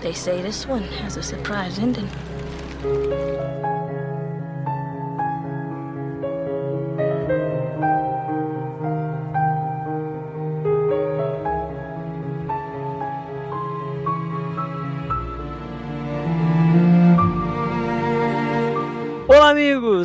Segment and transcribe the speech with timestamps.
[0.00, 2.08] They say this one has a surprise ending.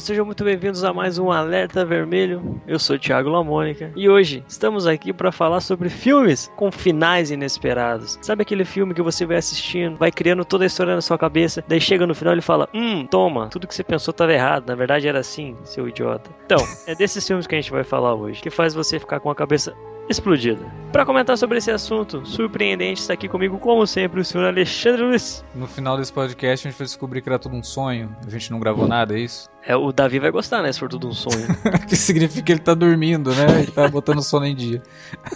[0.02, 2.60] Sejam muito bem-vindos a mais um Alerta Vermelho.
[2.68, 7.30] Eu sou o Thiago Lamônica e hoje estamos aqui para falar sobre filmes com finais
[7.30, 8.18] inesperados.
[8.20, 11.64] Sabe aquele filme que você vai assistindo, vai criando toda a história na sua cabeça,
[11.68, 14.74] daí chega no final e fala: Hum, toma, tudo que você pensou estava errado, na
[14.74, 16.32] verdade era assim, seu idiota.
[16.46, 19.30] Então, é desses filmes que a gente vai falar hoje, que faz você ficar com
[19.30, 19.72] a cabeça
[20.10, 20.66] explodida.
[20.92, 25.46] Para comentar sobre esse assunto surpreendente, está aqui comigo, como sempre, o senhor Alexandre Luiz.
[25.56, 28.14] No final desse podcast, a gente vai descobrir que era tudo um sonho.
[28.26, 29.50] A gente não gravou nada, é isso?
[29.66, 30.72] É, o Davi vai gostar, né?
[30.72, 31.48] Se for tudo um sonho.
[31.88, 33.62] que significa que ele tá dormindo, né?
[33.62, 34.82] Ele tá botando sono em dia.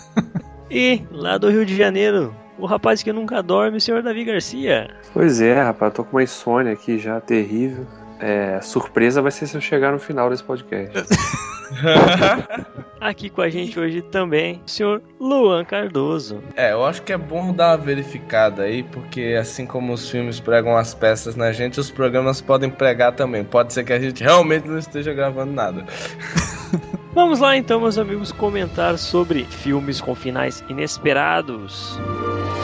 [0.70, 4.90] e lá do Rio de Janeiro, o rapaz que nunca dorme, o senhor Davi Garcia.
[5.14, 7.86] Pois é, rapaz, tô com uma insônia aqui já terrível.
[8.19, 10.94] É, surpresa vai ser se eu chegar no final desse podcast.
[13.02, 16.41] Aqui com a gente hoje também, o senhor Luan Cardoso.
[16.55, 20.39] É, eu acho que é bom dar uma verificada aí, porque assim como os filmes
[20.39, 23.43] pregam as peças na gente, os programas podem pregar também.
[23.43, 25.86] Pode ser que a gente realmente não esteja gravando nada.
[27.13, 31.97] Vamos lá então, meus amigos, comentar sobre filmes com finais inesperados.
[31.97, 32.55] Senhor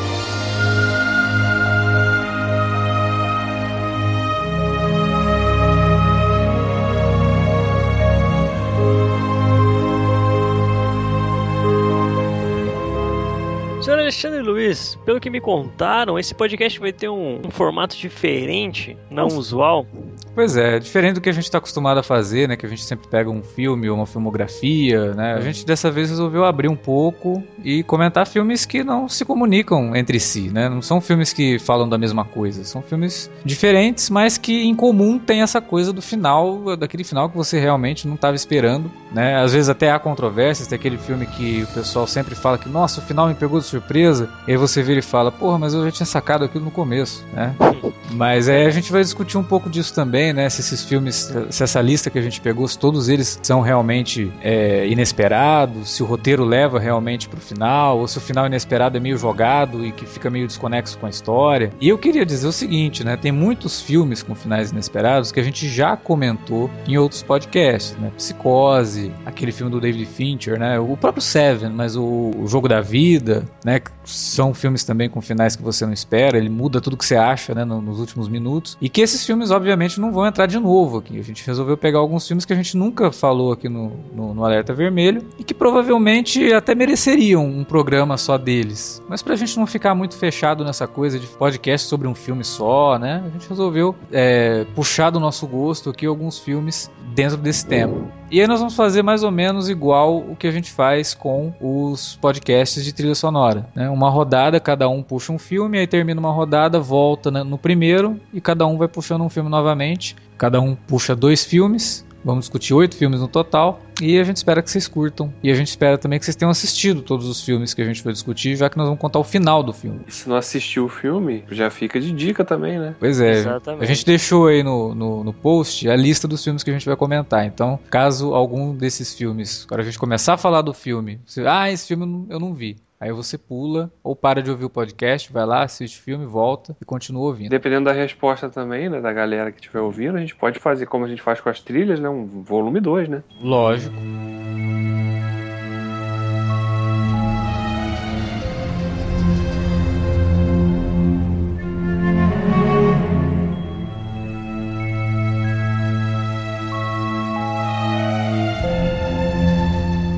[14.11, 19.27] Alexandre Luiz, pelo que me contaram, esse podcast vai ter um, um formato diferente, não
[19.27, 19.87] usual.
[20.33, 22.55] Pois é, diferente do que a gente está acostumado a fazer, né?
[22.55, 25.33] Que a gente sempre pega um filme ou uma filmografia, né?
[25.33, 29.93] A gente dessa vez resolveu abrir um pouco e comentar filmes que não se comunicam
[29.93, 30.69] entre si, né?
[30.69, 35.19] Não são filmes que falam da mesma coisa, são filmes diferentes, mas que em comum
[35.19, 39.35] tem essa coisa do final, daquele final que você realmente não estava esperando, né?
[39.35, 43.01] Às vezes até há controvérsias, tem aquele filme que o pessoal sempre fala que, nossa,
[43.01, 45.83] o final me pegou de surpresa, e aí você vira e fala, porra, mas eu
[45.83, 47.53] já tinha sacado aquilo no começo, né?
[48.11, 50.49] Mas aí a gente vai discutir um pouco disso também também, né?
[50.49, 54.31] Se esses filmes, se essa lista que a gente pegou, se todos eles são realmente
[54.41, 58.99] é, inesperados, se o roteiro leva realmente pro final, ou se o final inesperado é
[58.99, 61.71] meio jogado e que fica meio desconexo com a história.
[61.81, 63.17] E eu queria dizer o seguinte, né?
[63.17, 68.11] Tem muitos filmes com finais inesperados que a gente já comentou em outros podcasts, né?
[68.15, 70.79] Psicose, aquele filme do David Fincher, né?
[70.79, 73.79] O próprio Seven, mas o, o Jogo da Vida, né?
[74.03, 77.53] São filmes também com finais que você não espera, ele muda tudo que você acha,
[77.55, 77.63] né?
[77.65, 78.77] nos últimos minutos.
[78.81, 81.19] E que esses filmes, obviamente, não vão entrar de novo aqui.
[81.19, 84.45] A gente resolveu pegar alguns filmes que a gente nunca falou aqui no, no, no
[84.45, 89.01] Alerta Vermelho e que provavelmente até mereceriam um programa só deles.
[89.07, 92.97] Mas pra gente não ficar muito fechado nessa coisa de podcast sobre um filme só,
[92.97, 93.23] né?
[93.25, 98.21] A gente resolveu é, puxar do nosso gosto aqui alguns filmes dentro desse tema.
[98.31, 101.53] E aí nós vamos fazer mais ou menos igual o que a gente faz com
[101.59, 103.67] os podcasts de trilha sonora.
[103.75, 103.89] Né?
[103.89, 108.17] Uma rodada, cada um puxa um filme, aí termina uma rodada, volta né, no primeiro
[108.33, 110.00] e cada um vai puxando um filme novamente.
[110.37, 114.61] Cada um puxa dois filmes Vamos discutir oito filmes no total e a gente espera
[114.61, 115.33] que vocês curtam.
[115.41, 118.03] E a gente espera também que vocês tenham assistido todos os filmes que a gente
[118.03, 120.01] vai discutir, já que nós vamos contar o final do filme.
[120.07, 122.95] E se não assistiu o filme, já fica de dica também, né?
[122.99, 123.31] Pois é.
[123.31, 123.83] Exatamente.
[123.83, 126.85] A gente deixou aí no, no, no, post a lista dos filmes que a gente
[126.85, 127.45] vai comentar.
[127.45, 131.71] Então, caso algum desses filmes, quando a gente começar a falar do filme, você, ah,
[131.71, 132.77] esse filme eu não vi.
[133.01, 136.77] Aí você pula ou para de ouvir o podcast, vai lá, assiste o filme, volta
[136.79, 137.49] e continua ouvindo.
[137.49, 141.05] Dependendo da resposta também, né, da galera que estiver ouvindo, a gente pode fazer como
[141.05, 143.23] a gente faz com as trilhas, né, um volume 2, né?
[143.41, 143.95] Lógico.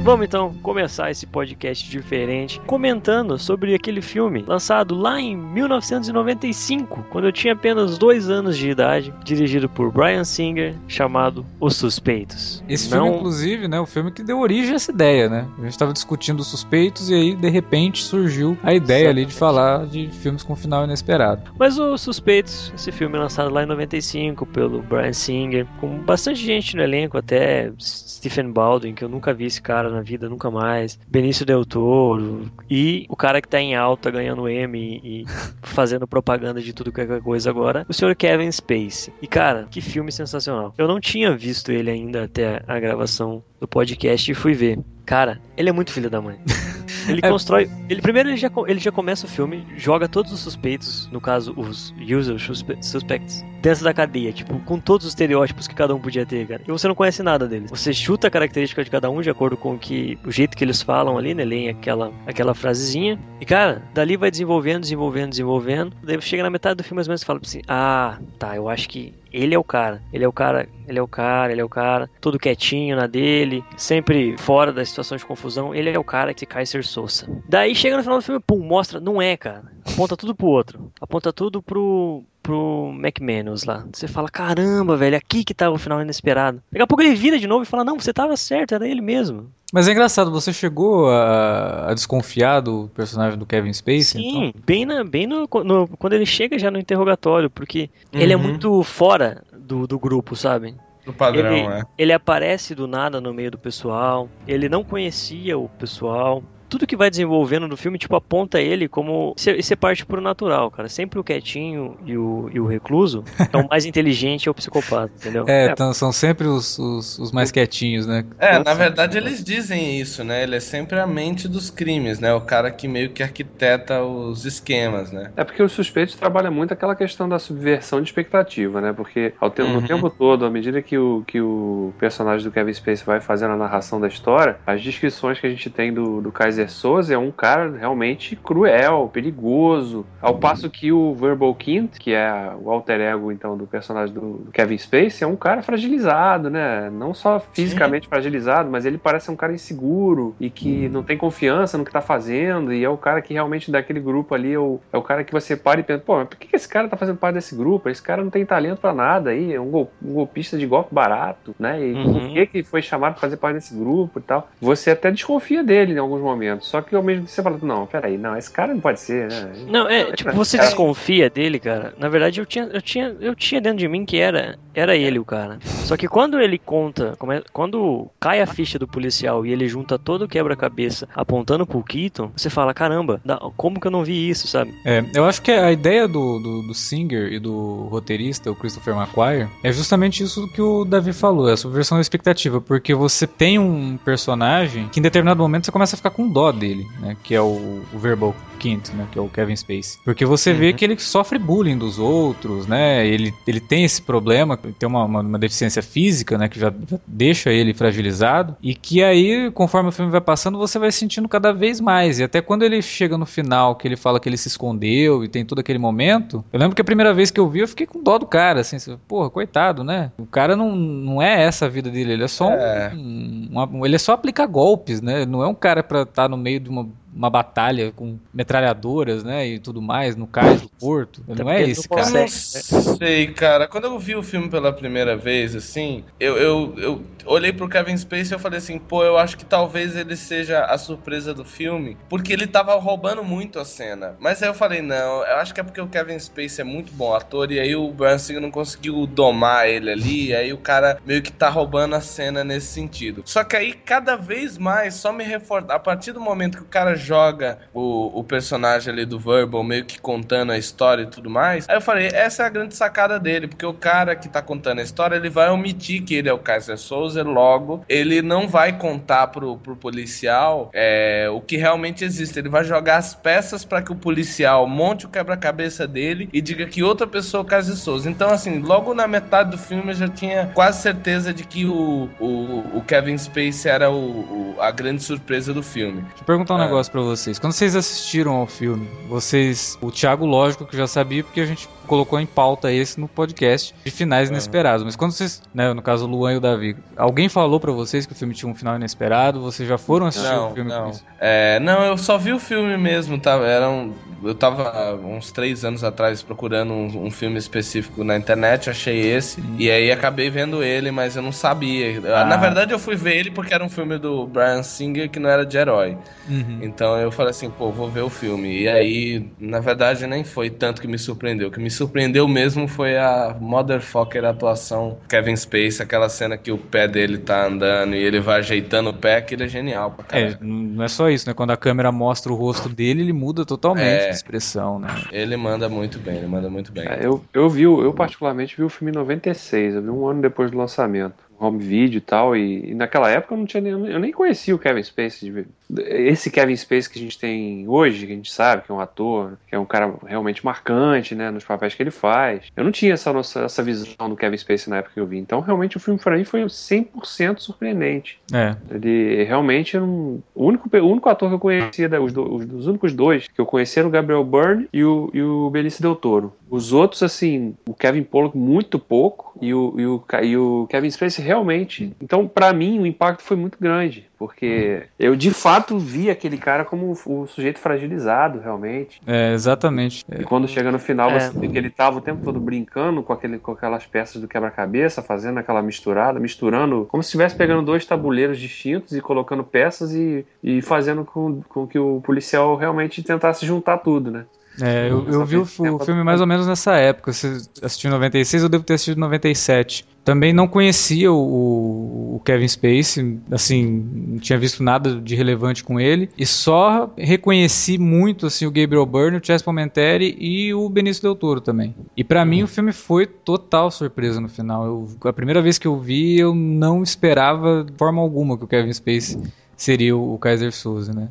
[0.03, 7.29] Vamos então começar esse podcast diferente comentando sobre aquele filme lançado lá em 1995, quando
[7.29, 12.61] eu tinha apenas dois anos de idade, dirigido por Brian Singer, chamado Os Suspeitos.
[12.67, 13.05] Esse Não...
[13.05, 15.47] filme, inclusive, né, o filme que deu origem a essa ideia, né?
[15.57, 19.19] A gente estava discutindo os suspeitos e aí de repente surgiu a ideia Exatamente.
[19.19, 21.49] ali de falar de filmes com final inesperado.
[21.57, 26.75] Mas Os Suspeitos, esse filme lançado lá em 95 pelo Brian Singer, com bastante gente
[26.75, 30.99] no elenco, até Stephen Baldwin, que eu nunca vi esse cara na vida, nunca mais.
[31.07, 32.51] Benício Del Toro.
[32.69, 35.25] E o cara que tá em alta ganhando M e
[35.63, 39.13] fazendo propaganda de tudo que é coisa agora, o senhor Kevin Spacey.
[39.21, 40.73] E cara, que filme sensacional.
[40.77, 44.79] Eu não tinha visto ele ainda até a gravação do podcast e fui ver.
[45.05, 46.39] Cara, ele é muito filho da mãe.
[47.09, 47.29] Ele É.
[47.29, 47.69] constrói.
[47.89, 51.53] Ele, primeiro ele já, ele já começa o filme, joga todos os suspeitos, no caso,
[51.57, 55.99] os usual suspe- suspects, dentro da cadeia, tipo, com todos os estereótipos que cada um
[55.99, 56.61] podia ter, cara.
[56.67, 57.69] E você não conhece nada deles.
[57.69, 60.19] Você chuta a característica de cada um de acordo com o que.
[60.25, 61.45] o jeito que eles falam ali, né?
[61.45, 63.17] Leem aquela, aquela frasezinha.
[63.39, 65.95] E, cara, dali vai desenvolvendo, desenvolvendo, desenvolvendo.
[66.03, 68.67] Daí chega na metade do filme, mais ou menos, você fala assim: Ah, tá, eu
[68.67, 70.03] acho que ele é o cara.
[70.11, 72.09] Ele é o cara, ele é o cara, ele é o cara.
[72.19, 75.73] Todo quietinho na dele, sempre fora da situação de confusão.
[75.73, 77.27] Ele é o cara que cai ser Sousa.
[77.47, 79.71] Daí chega no final do filme, pum, mostra, não é, cara.
[79.85, 80.91] Aponta tudo pro outro.
[80.99, 83.85] Aponta tudo pro pro McManus lá.
[83.91, 86.61] Você fala, caramba, velho, aqui que tava o final inesperado.
[86.71, 89.01] Daqui a pouco ele vira de novo e fala, não, você tava certo, era ele
[89.01, 89.49] mesmo.
[89.71, 94.03] Mas é engraçado, você chegou a, a desconfiar do personagem do Kevin Spacey?
[94.21, 94.61] Sim, então?
[94.65, 98.43] bem, na, bem no, no- quando ele chega já no interrogatório, porque ele é Uhum.
[98.43, 100.75] muito fora do, do grupo, sabe?
[101.05, 101.81] Do padrão, ele, é.
[101.97, 106.43] ele aparece do nada no meio do pessoal, ele não conhecia o pessoal.
[106.73, 109.35] Tudo que vai desenvolvendo no filme, tipo, aponta ele como.
[109.37, 110.89] Isso é- isso é parte pro natural, cara.
[110.89, 113.23] Sempre o quietinho e o, e o recluso
[113.53, 115.45] é o mais inteligente e o psicopata, entendeu?
[115.47, 118.23] É, então são sempre os, os, os mais quietinhos, né?
[118.39, 120.41] É, na verdade eles dizem isso, né?
[120.41, 122.33] Ele é sempre a mente dos crimes, né?
[122.33, 125.31] O cara que meio que arquiteta os esquemas, né?
[125.35, 128.93] É porque os suspeitos trabalham muito aquela questão da subversão de expectativa, né?
[128.93, 129.73] Porque ao te- Uhum.
[129.73, 133.53] no tempo todo, à medida que o, que o personagem do Kevin Spacey vai fazendo
[133.53, 137.17] a narração da história, as descrições que a gente tem do, do Kaiser Soze é
[137.17, 140.05] um cara realmente cruel, perigoso.
[140.21, 144.47] Ao passo que o Verbal Kint, que é o alter ego então do personagem do,
[144.53, 146.89] Kevin Spacey, é um cara fragilizado, né?
[146.89, 151.77] Não só fisicamente fragilizado, mas ele parece um cara inseguro e que não tem confiança
[151.77, 152.73] no que tá fazendo.
[152.73, 155.31] E é o cara que realmente daquele grupo ali é o, é o cara que
[155.33, 157.89] você para e pensa, pô, mas por que esse cara tá fazendo parte desse grupo?
[157.89, 160.93] Esse cara não tem talento pra nada aí, é um, gol- um golpista de golpe
[160.93, 161.81] barato, né?
[161.81, 162.11] E Uhum.
[162.13, 164.49] por que que foi chamado pra fazer parte desse grupo e tal?
[164.59, 167.85] Você até desconfia dele em alguns momentos, só que ao mesmo tempo você fala, não,
[167.85, 169.53] peraí, não, esse cara não pode ser, né?
[169.67, 171.93] Não, é, tipo, você Cara, desconfia dele, cara.
[171.97, 175.19] Na verdade, eu tinha, eu tinha, eu tinha dentro de mim que era, era ele
[175.19, 175.59] o cara.
[175.63, 177.17] Só que quando ele conta,
[177.51, 182.31] quando cai a ficha do policial e ele junta todo o quebra-cabeça apontando pro Keaton,
[182.35, 183.21] você fala, caramba,
[183.57, 184.73] como que eu não vi isso, sabe?
[184.85, 188.95] É, eu acho que a ideia do, do, do Singer e do roteirista, o Christopher
[188.95, 193.27] McQuarrie, é justamente isso que o Davi falou, é a subversão da expectativa, porque você
[193.27, 197.15] tem um personagem que em determinado momento você começa a ficar com dó dele, né,
[197.23, 199.99] que é o, o Verbal Kint, né, que é o Kevin Spacey.
[200.05, 204.55] Porque você vê que ele sofre bullying dos outros, né, ele, ele tem esse problema,
[204.57, 209.03] tem uma, uma, uma deficiência física, né, que já, já deixa ele fragilizado, e que
[209.03, 212.63] aí, conforme o filme vai passando, você vai sentindo cada vez mais, e até quando
[212.63, 215.79] ele chega no final, que ele fala que ele se escondeu e tem todo aquele
[215.79, 218.25] momento, eu lembro que a primeira vez que eu vi, eu fiquei com dó do
[218.25, 222.13] cara, assim, assim, porra, coitado, né, o cara não, não é essa a vida dele,
[222.13, 222.91] ele é só É.
[222.95, 226.37] um, uma- ele é só aplicar golpes, né, não é um cara pra estar no
[226.37, 231.23] meio de uma uma batalha com metralhadoras, né, e tudo mais, no cais do porto.
[231.29, 232.07] Até não é não cara.
[232.07, 233.67] Eu não sei, cara.
[233.67, 237.97] Quando eu vi o filme pela primeira vez, assim, eu, eu, eu olhei pro Kevin
[237.97, 241.45] Spacey e eu falei assim, pô, eu acho que talvez ele seja a surpresa do
[241.45, 244.15] filme, porque ele tava roubando muito a cena.
[244.19, 246.91] Mas aí eu falei, não, eu acho que é porque o Kevin Spacey é muito
[246.93, 250.57] bom ator e aí o Brian Singer não conseguiu domar ele ali, e aí o
[250.57, 253.23] cara meio que tá roubando a cena nesse sentido.
[253.25, 256.67] Só que aí, cada vez mais, só me reforça, a partir do momento que o
[256.67, 261.29] cara joga o, o personagem ali do Verbal, meio que contando a história e tudo
[261.29, 264.41] mais, aí eu falei, essa é a grande sacada dele, porque o cara que tá
[264.41, 268.47] contando a história, ele vai omitir que ele é o Kaiser Souza, logo, ele não
[268.47, 273.65] vai contar pro, pro policial é, o que realmente existe, ele vai jogar as peças
[273.65, 277.47] para que o policial monte o quebra-cabeça dele e diga que outra pessoa é o
[277.47, 278.09] Kaiser Souza.
[278.09, 282.09] Então, assim, logo na metade do filme eu já tinha quase certeza de que o,
[282.19, 286.01] o, o Kevin Spacey era o, o- a grande surpresa do filme.
[286.01, 286.65] Deixa eu perguntar um É.
[286.65, 287.37] negócio pra vocês.
[287.39, 289.77] Quando vocês assistiram ao filme, vocês.
[289.81, 293.75] O Thiago, lógico que já sabia, porque a gente colocou em pauta esse no podcast
[293.83, 294.35] de finais Uhum.
[294.35, 294.85] inesperados.
[294.85, 295.41] Mas quando vocês.
[295.53, 298.33] Né, no caso, o Luan e o Davi, alguém falou pra vocês que o filme
[298.33, 299.41] tinha um final inesperado?
[299.41, 300.83] Vocês já foram assistir Não, o filme não.
[300.85, 301.03] com isso?
[301.19, 303.33] É, não, eu só vi o filme mesmo, tá?
[303.37, 308.69] Era um- eu tava uns três anos atrás procurando um, um filme específico na internet,
[308.69, 312.01] achei esse, e aí acabei vendo ele, mas eu não sabia.
[312.15, 312.23] Ah.
[312.23, 315.29] Na verdade, eu fui ver ele porque era um filme do Brian Singer que não
[315.29, 315.97] era de herói.
[316.29, 316.59] Uhum.
[316.61, 318.61] Então eu falei assim, pô, vou ver o filme.
[318.61, 321.47] E aí, na verdade, nem foi tanto que me surpreendeu.
[321.47, 326.57] O que me surpreendeu mesmo foi a motherfucker atuação Kevin Spacey, aquela cena que o
[326.57, 330.05] pé dele tá andando e ele vai ajeitando o pé, que ele é genial pra
[330.17, 330.37] É, caralho.
[330.41, 331.33] não é só isso, né?
[331.33, 334.09] Quando a câmera mostra o rosto dele, ele muda totalmente É.
[334.09, 334.87] de expressão, né?
[335.11, 336.87] Ele manda muito bem, ele manda muito bem.
[336.87, 340.21] É, eu, eu vi, eu particularmente vi o filme em 96, eu vi um ano
[340.21, 341.15] depois do lançamento.
[341.39, 344.55] Home video e tal, e, e naquela época eu não tinha nem, eu nem conhecia
[344.55, 345.45] o Kevin Spacey.
[345.77, 348.79] Esse Kevin Spacey que a gente tem hoje, que a gente sabe que é um
[348.79, 352.45] ator, que é um cara realmente marcante, né, nos papéis que ele faz.
[352.55, 355.17] Eu não tinha essa, nossa, essa visão do Kevin Spacey na época que eu vi.
[355.17, 358.19] Então, realmente, o filme pra mim foi 100% surpreendente.
[358.33, 358.55] É.
[358.71, 362.45] Ele realmente era um, o, único, o único ator que eu conhecia, os, do- os,
[362.51, 365.81] os únicos dois que eu conhecia eram o Gabriel Byrne e o, e o Benicio
[365.81, 366.33] Del Toro.
[366.53, 370.91] Os outros, assim, o Kevin Pollak muito pouco e o, e o, e o Kevin
[370.91, 371.91] Spacey realmente.
[371.99, 376.63] Então, pra mim, o impacto foi muito grande, porque eu de fato vi aquele cara
[376.63, 379.01] como o, o sujeito fragilizado, realmente.
[379.07, 380.05] É, exatamente.
[380.19, 381.21] E quando chega no final, É.
[381.21, 384.27] você vê que ele tava o tempo todo brincando com, aquele, com aquelas peças do
[384.27, 389.91] quebra-cabeça, fazendo aquela misturada, misturando, como se estivesse pegando dois tabuleiros distintos e colocando peças
[389.95, 394.25] e, e fazendo com, com que o policial realmente tentasse juntar tudo, né?
[394.61, 397.11] É, eu, eu vi o, o filme mais ou menos nessa época.
[397.11, 399.85] Você assistiu em 96, eu devo ter assistido em 97.
[400.03, 405.79] Também não conhecia o, o Kevin Spacey, assim, não tinha visto nada de relevante com
[405.79, 406.09] ele.
[406.17, 411.15] E só reconheci muito, assim, o Gabriel Byrne, o Chess Palminteri e o Benício Del
[411.15, 411.73] Toro também.
[411.95, 414.65] E pra mim o filme foi total surpresa no final.
[414.65, 418.47] Eu, a primeira vez que eu vi, eu não esperava de forma alguma que o
[418.47, 419.21] Kevin Spacey
[419.55, 421.07] seria o, o Kaiser Souza, né?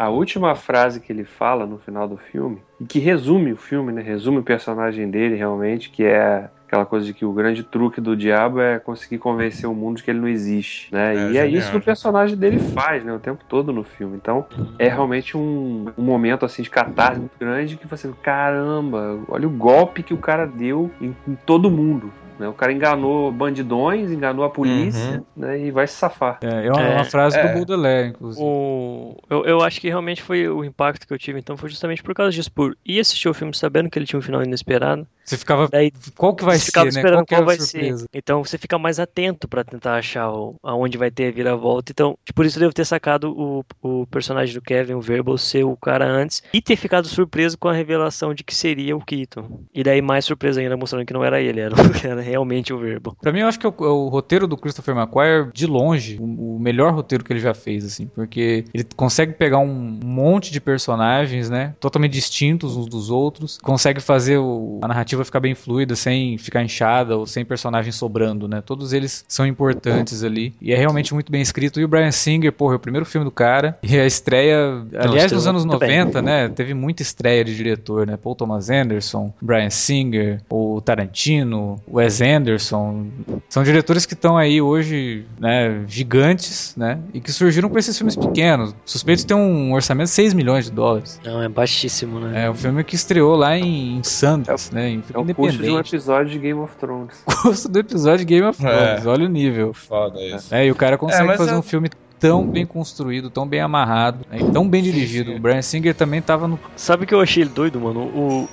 [0.00, 3.92] A última frase que ele fala no final do filme, e que resume o filme,
[3.92, 4.00] né?
[4.00, 8.16] Resume o personagem dele realmente, que é aquela coisa de que o grande truque do
[8.16, 11.14] diabo é conseguir convencer o mundo de que ele não existe, né?
[11.14, 11.48] É, e é genial.
[11.48, 13.12] isso que o personagem dele faz, né?
[13.12, 14.16] O tempo todo no filme.
[14.16, 14.46] Então,
[14.78, 19.50] é realmente um, um momento assim de catarse muito grande que você, caramba, olha o
[19.50, 22.10] golpe que o cara deu em, em todo mundo.
[22.40, 22.48] Né?
[22.48, 25.60] O cara enganou bandidões, enganou a polícia, né?
[25.60, 26.38] E vai se safar.
[26.42, 27.46] É, é uma, É, uma frase é.
[27.46, 28.42] do Baudelaire, inclusive.
[28.42, 32.02] O, eu, eu acho que realmente foi o impacto que eu tive, então foi justamente
[32.02, 32.50] por causa disso.
[32.50, 35.06] Por ir assistir o filme sabendo que ele tinha um final inesperado.
[35.30, 35.68] Você ficava.
[35.68, 36.88] Daí Qual que vai ser, né?
[36.88, 37.98] esperando Qual que qual é a vai surpresa?
[38.00, 38.08] ser.
[38.12, 41.92] Então você fica mais atento pra tentar achar o, aonde vai ter a viravolta.
[41.92, 45.64] Então, por isso eu devo ter sacado o, o personagem do Kevin, o Verbal, ser
[45.64, 49.62] o cara antes e ter ficado surpreso com a revelação de que seria o Keaton.
[49.72, 53.16] E daí mais surpresa ainda mostrando que não era ele, era, era realmente o Verbal.
[53.20, 56.16] Pra mim, eu acho que é o, é o roteiro do Christopher McQuarrie, de longe,
[56.20, 60.50] o, o melhor roteiro que ele já fez, assim, porque ele consegue pegar um monte
[60.50, 64.38] de personagens, né, totalmente distintos uns dos outros, consegue fazer
[64.82, 69.24] a narrativa ficar bem fluida, sem ficar inchada ou sem personagens sobrando, né, todos eles
[69.28, 72.76] são importantes ali, e é realmente muito bem escrito, e o Brian Singer, porra, é
[72.76, 75.98] o primeiro filme do cara, e a estreia, aliás, nos anos muito bem.
[76.00, 81.80] 90, né, teve muita estreia de diretor, né, Paul Thomas Anderson, Brian Singer, o Tarantino,
[81.88, 83.08] Wes Anderson,
[83.48, 88.16] são diretores que estão aí hoje, né, gigantes, né, e que surgiram com esses filmes
[88.16, 88.74] pequenos.
[88.84, 91.20] Suspeitos tem um orçamento de 6 milhões de dólares.
[91.24, 92.44] Não, é baixíssimo, né?
[92.44, 95.70] É um filme que estreou lá em, em Sundance, né, em É o custo de
[95.70, 97.22] um episódio de Game of Thrones.
[97.42, 99.08] custo do episódio de Game of Thrones, É.
[99.08, 99.72] olha o nível.
[99.72, 100.54] Foda isso.
[100.54, 101.88] É, e o cara consegue mas fazer eu- um filme
[102.18, 105.30] tão bem construído, tão bem amarrado, né, e tão bem dirigido.
[105.30, 105.36] sim.
[105.38, 108.00] O Brian Singer também tava no Sabe o que eu achei ele doido, mano?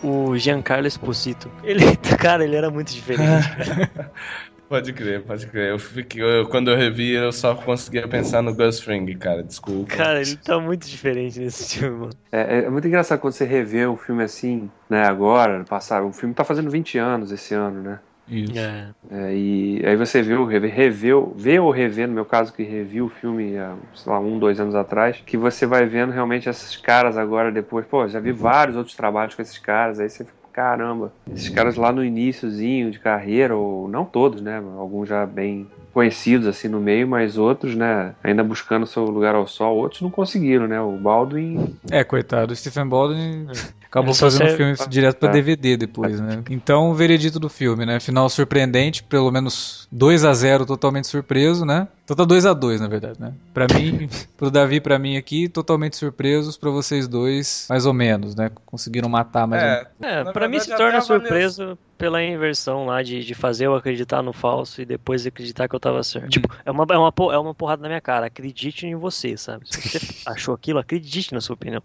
[0.01, 1.51] O, o Giancarlo Esposito.
[1.65, 1.83] Ele,
[2.17, 3.27] cara, ele era muito diferente.
[4.67, 5.69] Pode crer, pode crer.
[5.71, 9.41] Eu fiquei, eu- quando eu revi, eu só conseguia pensar no Gus Fring, cara.
[9.41, 9.95] Desculpa.
[9.95, 12.17] Cara, ele tá muito diferente nesse filme, mano.
[12.31, 16.03] É, é muito engraçado quando você revê um filme assim, né, agora, passar.
[16.03, 17.99] O filme tá fazendo 20 anos esse ano, né?
[18.27, 18.59] Isso.
[18.59, 18.89] É.
[19.09, 22.61] É, e aí você vê, o rever, reveu, vê ou revê, no meu caso que
[22.61, 26.49] revi o filme há, sei lá, um, dois anos atrás, que você vai vendo realmente
[26.49, 30.25] esses caras agora depois, pô, já vi vários outros trabalhos com esses caras, aí você
[30.25, 35.23] fica, caramba, esses caras lá no iníciozinho de carreira, ou não todos, né, alguns já
[35.23, 40.01] bem conhecidos assim no meio, mas outros, né, ainda buscando seu lugar ao sol, outros
[40.01, 43.45] não conseguiram, né, o Baldwin É, coitado, o Stephen Baldwin
[43.85, 45.31] acabou só fazendo o serve- filme direto pra É.
[45.33, 46.41] DVD depois, né?
[46.49, 47.99] Então, o veredito do filme, né?
[47.99, 51.87] Final surpreendente, pelo menos 2 a 0 totalmente surpreso, né?
[52.07, 53.33] Então tá 2 a 2 na verdade, né?
[53.53, 57.93] Pra mim, pro Davi e pra mim aqui, totalmente surpresos, pra vocês dois, mais ou
[57.93, 58.49] menos, né?
[58.65, 59.87] Conseguiram matar mais ou menos.
[59.99, 64.21] É, É, pra mim se torna surpresa pela inversão lá de, de fazer eu acreditar
[64.21, 66.29] no falso e depois acreditar que eu tava certo.
[66.29, 68.27] Tipo, é uma, é, uma, é uma porrada na minha cara.
[68.27, 69.63] Acredite em você, sabe?
[69.65, 69.99] Se você
[70.29, 71.81] achou aquilo, acredite na sua opinião.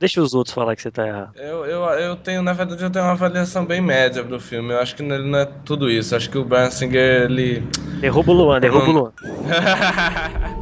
[0.00, 1.30] Deixa os outros falar que você tá errado.
[1.36, 4.72] Eu, eu, eu tenho, na verdade, eu tenho uma avaliação bem média pro filme.
[4.72, 6.12] Eu acho que ele não é tudo isso.
[6.12, 7.60] Eu acho que o Brian Singer, ele.
[8.00, 9.12] Derruba o Luan, derruba o Luan.
[9.46, 10.56] 哈哈哈哈哈哈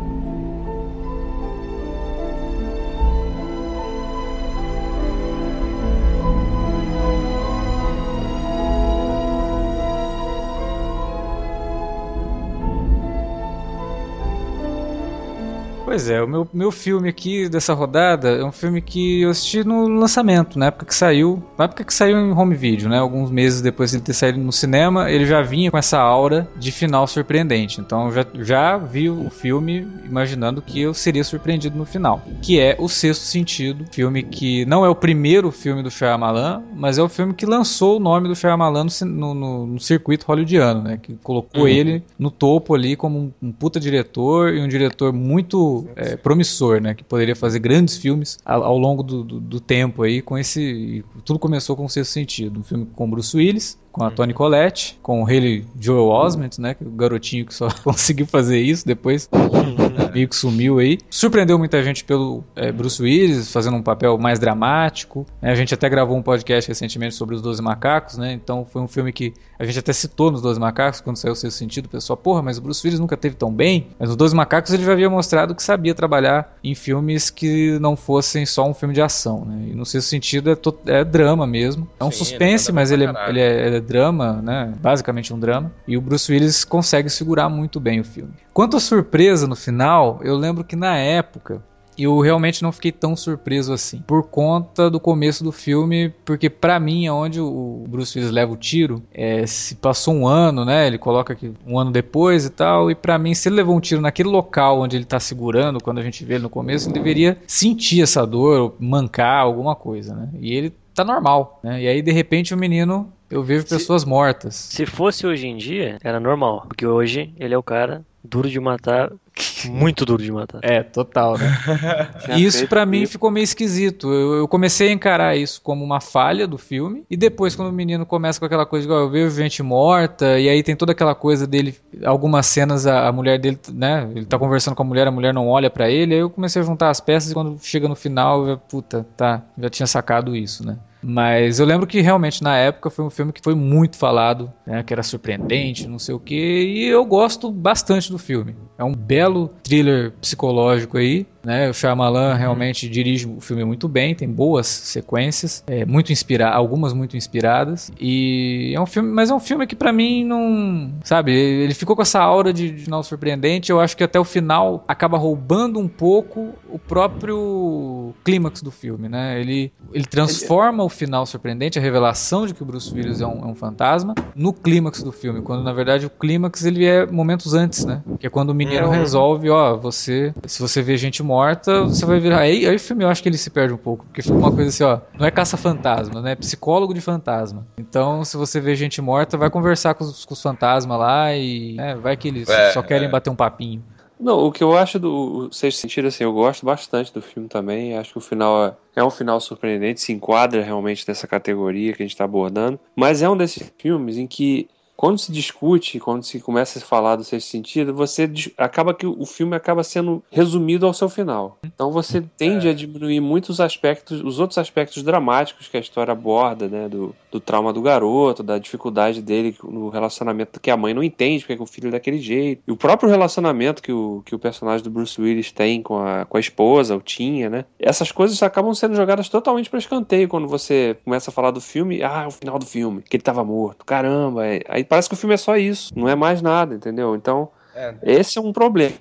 [15.94, 19.62] Pois é, o meu, meu filme aqui dessa rodada é um filme que eu assisti
[19.62, 22.98] no lançamento, na época que saiu, na época que saiu em home video, né?
[22.98, 26.48] Alguns meses depois de ele ter saído no cinema, ele já vinha com essa aura
[26.56, 27.80] de final surpreendente.
[27.80, 32.20] Então eu já, já vi o filme imaginando que eu seria surpreendido no final.
[32.42, 36.98] Que é O Sexto Sentido, filme que não é o primeiro filme do Shyamalan, mas
[36.98, 40.98] é o filme que lançou o nome do Shyamalan no, no, no circuito hollywoodiano, né?
[41.00, 41.68] Que colocou uhum.
[41.68, 46.80] ele no topo ali como um, um puta diretor e um diretor muito é, promissor,
[46.80, 46.94] né?
[46.94, 51.04] Que poderia fazer grandes filmes ao, ao longo do, do, do, tempo aí com esse...
[51.24, 52.60] Tudo começou com o Sexto Sentido.
[52.60, 56.74] Um filme com Bruce Willis, com a Toni Collette, com o Haley Joel Osment, né?
[56.84, 59.30] O garotinho que só conseguiu fazer isso depois
[60.12, 60.98] meio que sumiu aí.
[61.08, 65.24] Surpreendeu muita gente pelo é, Bruce Willis fazendo um papel mais dramático.
[65.40, 65.52] Né?
[65.52, 68.32] A gente até gravou um podcast recentemente sobre os Doze Macacos, né?
[68.32, 71.36] Então foi um filme que a gente até citou nos Doze Macacos quando saiu o
[71.36, 71.86] seu sentido.
[71.86, 73.86] O pessoal, porra, mas o Bruce Willis nunca teve tão bem.
[73.96, 77.94] Mas nos Doze Macacos ele já havia mostrado que sabia trabalhar em filmes que não
[77.94, 79.68] fossem só um filme de ação, né?
[79.70, 80.58] E no seu sentido é,
[80.98, 81.88] é drama mesmo.
[82.00, 84.72] É um Sim, suspense, ele mas ele, é, ele é, ele é drama, né?
[84.80, 85.70] Basicamente um drama.
[85.86, 88.32] E o Bruce Willis consegue segurar muito bem o filme.
[88.52, 91.62] Quanto à surpresa no final, eu lembro que na época
[91.98, 93.98] eu realmente não fiquei tão surpreso assim.
[94.06, 98.56] Por conta do começo do filme, porque para mim, aonde o Bruce Willis leva o
[98.56, 100.86] tiro, é, se passou um ano, né?
[100.86, 102.90] Ele coloca aqui um ano depois e tal.
[102.90, 105.98] E para mim, se ele levou um tiro naquele local onde ele tá segurando, quando
[105.98, 110.28] a gente vê ele no começo, ele deveria sentir essa dor, mancar, alguma coisa, né?
[110.40, 111.82] E ele tá normal, né?
[111.82, 114.54] E aí, de repente, o menino eu vejo pessoas se, mortas.
[114.54, 116.64] Se fosse hoje em dia, era normal.
[116.68, 119.10] Porque hoje ele é o cara duro de matar,
[119.68, 120.60] muito duro de matar.
[120.62, 121.58] É, total, né?
[122.38, 124.12] isso para mim ficou meio esquisito.
[124.12, 127.72] Eu, eu, comecei a encarar isso como uma falha do filme, e depois, quando o
[127.72, 131.14] menino começa com aquela coisa, igual eu vejo gente morta, e aí tem toda aquela
[131.14, 131.74] coisa dele,
[132.04, 134.08] algumas cenas, a, a mulher dele, né?
[134.14, 136.62] Ele tá conversando com a mulher, a mulher não olha para ele, aí eu comecei
[136.62, 140.36] a juntar as peças, e quando chega no final, eu, puta, tá, já tinha sacado
[140.36, 140.78] isso, né?
[141.04, 144.82] Mas eu lembro que realmente na época foi um filme que foi muito falado, né,
[144.82, 148.56] que era surpreendente, não sei o que, e eu gosto bastante do filme.
[148.78, 149.23] É um belo
[149.62, 151.68] thriller psicológico aí, né?
[151.68, 152.38] O Shyamalan uhum.
[152.38, 157.90] realmente dirige o filme muito bem, tem boas sequências, é, muito inspira algumas muito inspiradas.
[158.00, 161.94] E é um filme, mas é um filme que para mim não, sabe, ele ficou
[161.94, 163.70] com essa aura de, de final surpreendente.
[163.70, 169.08] Eu acho que até o final acaba roubando um pouco o próprio clímax do filme,
[169.08, 169.40] né?
[169.40, 173.44] Ele ele transforma o final surpreendente, a revelação de que o Bruce Willis é um,
[173.44, 177.54] é um fantasma, no clímax do filme, quando na verdade o clímax ele é momentos
[177.54, 178.02] antes, né?
[178.18, 178.92] Que é quando o menino uhum.
[179.14, 182.40] Resolve, ó, você, se você vê gente morta você vai virar.
[182.40, 184.52] Aí, aí o filme eu acho que ele se perde um pouco, porque fica uma
[184.52, 184.98] coisa assim, ó.
[185.18, 186.32] Não é caça-fantasma, né?
[186.32, 187.66] É psicólogo de fantasma.
[187.78, 191.74] Então, se você vê gente morta, vai conversar com os, com os fantasmas lá e.
[191.74, 193.10] Né, vai que eles é, só querem é.
[193.10, 193.82] bater um papinho.
[194.18, 197.96] Não, o que eu acho do Sexto Sentido, assim, eu gosto bastante do filme também.
[197.96, 202.02] Acho que o final é, é um final surpreendente, se enquadra realmente nessa categoria que
[202.02, 202.78] a gente está abordando.
[202.94, 207.16] Mas é um desses filmes em que quando se discute, quando se começa a falar
[207.16, 211.58] do sexto sentido, você acaba que o filme acaba sendo resumido ao seu final.
[211.64, 212.70] Então você tende é.
[212.70, 217.40] a diminuir muitos aspectos, os outros aspectos dramáticos que a história aborda, né, do, do
[217.40, 221.56] trauma do garoto, da dificuldade dele no relacionamento que a mãe não entende porque é
[221.56, 222.62] que o filho é daquele jeito.
[222.66, 226.24] E o próprio relacionamento que o, que o personagem do Bruce Willis tem com a,
[226.24, 227.64] com a esposa, o tinha, né?
[227.78, 232.02] Essas coisas acabam sendo jogadas totalmente para escanteio quando você começa a falar do filme,
[232.02, 233.84] ah, é o final do filme, que ele tava morto.
[233.84, 237.16] Caramba, é, aí parece que o filme é só isso, não é mais nada, entendeu?
[237.16, 237.94] Então, é.
[238.02, 238.94] esse é um problema.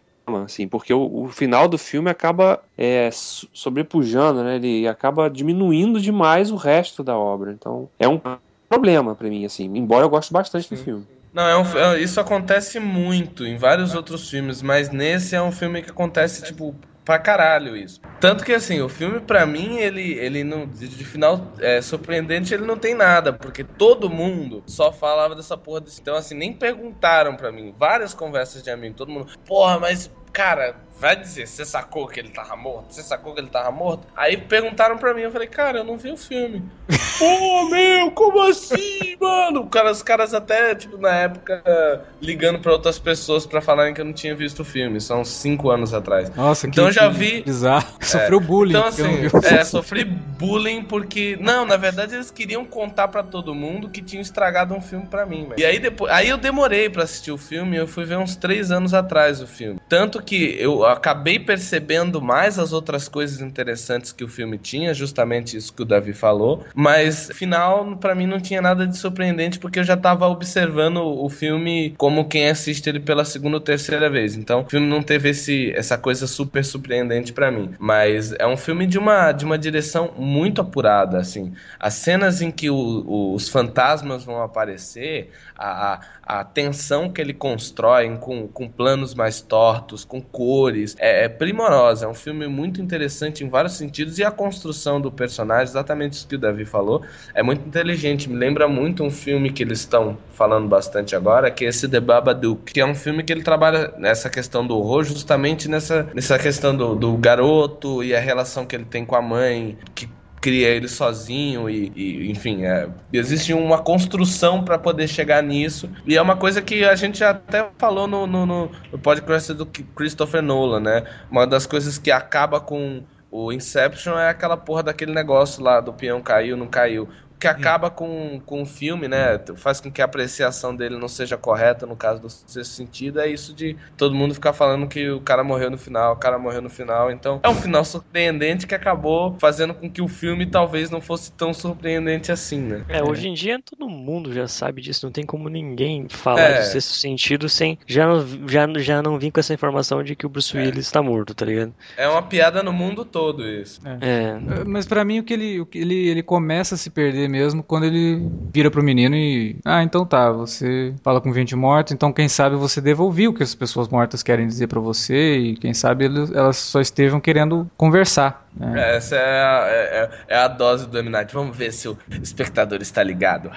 [0.45, 4.55] Assim, porque o, o final do filme acaba é, sobrepujando, né?
[4.55, 7.51] Ele acaba diminuindo demais o resto da obra.
[7.51, 8.21] Então, é um
[8.69, 9.65] problema para mim, assim.
[9.65, 11.05] Embora eu goste bastante do filme.
[11.33, 15.51] Não, é um, é, isso acontece muito em vários outros filmes, mas nesse é um
[15.51, 17.99] filme que acontece, tipo, pra caralho isso.
[18.19, 20.65] Tanto que assim, o filme para mim, ele, ele não.
[20.65, 25.81] De final é, surpreendente, ele não tem nada, porque todo mundo só falava dessa porra
[25.81, 26.01] desse.
[26.01, 27.73] Então, assim, nem perguntaram para mim.
[27.77, 29.27] Várias conversas de amigo, todo mundo.
[29.45, 32.93] Porra, mas, cara, vai dizer, você sacou que ele tava morto?
[32.93, 34.07] Você sacou que ele tava morto?
[34.15, 36.63] Aí perguntaram pra mim, eu falei, cara, eu não vi o filme.
[37.19, 39.67] Pô, meu, como assim, mano?
[39.67, 44.05] Cara, os caras até, tipo, na época, ligando pra outras pessoas pra falarem que eu
[44.05, 44.99] não tinha visto o filme.
[44.99, 46.29] São cinco anos atrás.
[46.35, 47.43] Nossa, então que, já vi.
[47.43, 47.87] Bizarro.
[48.01, 48.71] É, Sofreu bullying.
[48.71, 51.37] Então, assim, é, sofri bullying porque.
[51.39, 55.25] Não, na verdade, eles queriam contar pra todo mundo que tinham estragado um filme pra
[55.25, 55.59] mim, velho.
[55.59, 56.11] E aí depois.
[56.11, 59.47] Aí eu demorei pra assistir o filme, eu fui ver uns três anos atrás o
[59.47, 59.79] filme.
[59.87, 65.57] Tanto que eu acabei percebendo mais as outras coisas interessantes que o filme tinha, justamente
[65.57, 69.79] isso que o Davi falou, mas final para mim não tinha nada de surpreendente porque
[69.79, 74.35] eu já tava observando o filme como quem assiste ele pela segunda ou terceira vez.
[74.35, 78.57] Então, o filme não teve esse, essa coisa super surpreendente para mim, mas é um
[78.57, 81.53] filme de uma de uma direção muito apurada, assim.
[81.79, 87.21] As cenas em que o, o, os fantasmas vão aparecer, a, a, a, tensão que
[87.21, 92.05] ele constrói com, com planos mais tortos, com cores, é, é, primorosa.
[92.05, 96.27] É um filme muito interessante em vários sentidos e a construção do personagem, exatamente isso
[96.27, 98.29] que o Davi falou, é muito inteligente.
[98.29, 101.99] Me lembra muito um filme que eles estão falando bastante agora, que é esse The
[101.99, 106.37] Babadook, que é um filme que ele trabalha nessa questão do horror, justamente nessa, nessa
[106.39, 110.07] questão do, do garoto e a relação que ele tem com a mãe, que
[110.43, 115.89] cria ele sozinho e, e enfim, é, existe uma construção para poder chegar nisso.
[116.05, 118.69] E é uma coisa que a gente até falou no, no, no
[119.01, 121.03] podcast do Christopher Nolan, né?
[121.31, 123.01] Uma das coisas que acaba com
[123.31, 127.07] o Inception é aquela porra daquele negócio lá do peão caiu, não caiu
[127.43, 129.37] que acaba com, com o filme, né?
[129.57, 133.19] Faz com que a apreciação dele não seja correta no caso do sexto sentido.
[133.19, 136.39] É isso de todo mundo ficar falando que o cara morreu no final, o cara
[136.39, 137.11] morreu no final.
[137.11, 141.33] Então é um final surpreendente que acabou fazendo com que o filme talvez não fosse
[141.33, 142.85] tão surpreendente assim, né?
[142.87, 145.05] É, hoje em dia todo mundo já sabe disso.
[145.05, 146.59] Não tem como ninguém falar é.
[146.61, 148.05] do sexto sentido sem já,
[148.47, 150.61] já, já não vir com essa informação de que o Bruce é.
[150.61, 151.73] Willis está morto, tá ligado?
[151.97, 153.81] É uma piada no mundo todo isso.
[153.85, 153.97] É.
[153.99, 154.63] é.
[154.65, 157.63] Mas para mim o que ele, o que ele, ele começa a se perder mesmo
[157.63, 159.55] quando ele vira pro menino e.
[159.65, 163.41] Ah, então tá, você fala com 20 mortos, então quem sabe você devolveu o que
[163.41, 168.47] as pessoas mortas querem dizer para você e quem sabe elas só estejam querendo conversar.
[168.55, 168.97] Né?
[168.97, 171.33] Essa é a, é, é a dose do Eminati.
[171.33, 173.49] Vamos ver se o espectador está ligado.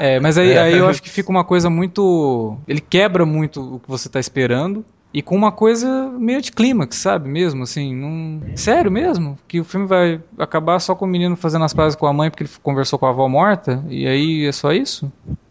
[0.00, 2.56] é, mas aí, aí eu acho que fica uma coisa muito.
[2.68, 4.84] Ele quebra muito o que você tá esperando.
[5.12, 7.28] E com uma coisa meio de clímax, sabe?
[7.28, 8.42] Mesmo, assim, não...
[8.54, 9.38] Sério mesmo?
[9.48, 12.30] Que o filme vai acabar só com o menino fazendo as pazes com a mãe
[12.30, 13.82] porque ele conversou com a avó morta?
[13.88, 15.10] E aí é só isso?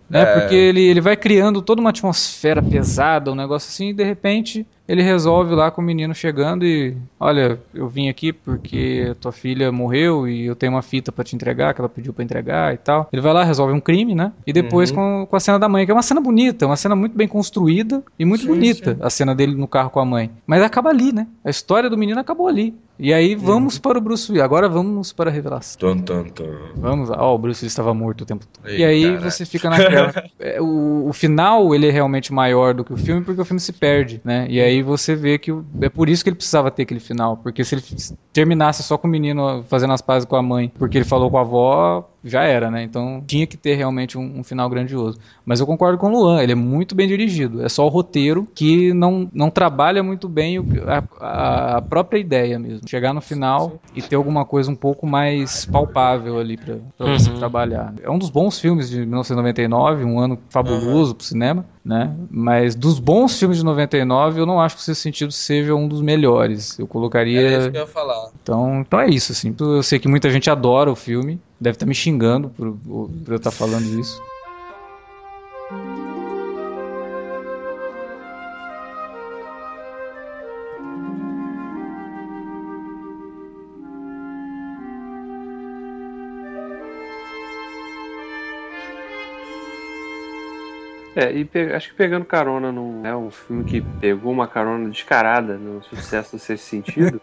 [0.10, 0.22] Né?
[0.22, 0.39] É...
[0.39, 4.65] Porque ele, ele vai criando toda uma atmosfera pesada, um negócio assim, e de repente
[4.88, 9.71] ele resolve lá com o menino chegando e olha, eu vim aqui porque tua filha
[9.71, 12.78] morreu e eu tenho uma fita para te entregar que ela pediu para entregar e
[12.78, 13.10] tal.
[13.12, 14.32] Ele vai lá, resolve um crime, né?
[14.45, 14.95] E depois uhum.
[14.95, 17.28] com, com a cena da mãe, que é uma cena bonita, uma cena muito bem
[17.28, 19.00] construída e muito sim, bonita, sim.
[19.02, 20.32] a cena dele no carro com a mãe.
[20.45, 21.28] Mas acaba ali, né?
[21.43, 22.73] A história do menino acabou ali.
[23.00, 23.82] E aí vamos uhum.
[23.82, 24.43] para o Bruce Willis.
[24.43, 25.80] Agora vamos para a revelação.
[25.80, 26.58] Tum, tum, tum.
[26.76, 27.17] Vamos lá.
[27.19, 28.67] Ó, oh, o Bruce Willis estava morto o tempo todo.
[28.67, 29.30] Ei, e aí cara.
[29.30, 30.12] você fica naquela.
[30.39, 33.60] é, o, o final ele é realmente maior do que o filme porque o filme
[33.60, 34.47] se perde, né?
[34.50, 37.63] E aí você vê que é por isso que ele precisava ter aquele final, porque
[37.63, 37.84] se ele
[38.34, 41.38] terminasse só com o menino fazendo as pazes com a mãe, porque ele falou com
[41.38, 42.84] a avó, já era, né?
[42.84, 45.20] Então tinha que ter realmente um, um, final grandioso.
[45.46, 47.63] Mas eu concordo com o Luan, ele é muito bem dirigido.
[47.63, 50.66] É só o roteiro que não, não trabalha muito bem o,
[51.20, 52.88] a, a, própria ideia mesmo.
[52.88, 57.20] Chegar no final e ter alguma coisa um pouco mais palpável ali pra, pra uhum.
[57.20, 57.94] você trabalhar.
[58.02, 61.18] É um dos bons filmes de 1999, um ano fabuloso uhum.
[61.18, 62.13] pro cinema né?
[62.30, 65.88] Mas dos bons filmes de 99, eu não acho que o Sexto Sentido seja um
[65.88, 66.78] dos melhores.
[66.78, 67.40] Eu colocaria.
[67.40, 68.30] É isso que eu ia falar.
[68.44, 69.56] Então, então é isso, assim.
[69.58, 73.38] Eu sei que muita gente adora o filme, deve estar me xingando por, por eu
[73.38, 74.22] estar falando isso.
[91.15, 95.58] É, e acho que pegando carona num é um filme que pegou uma carona descarada
[95.58, 97.20] no sucesso nesse sentido.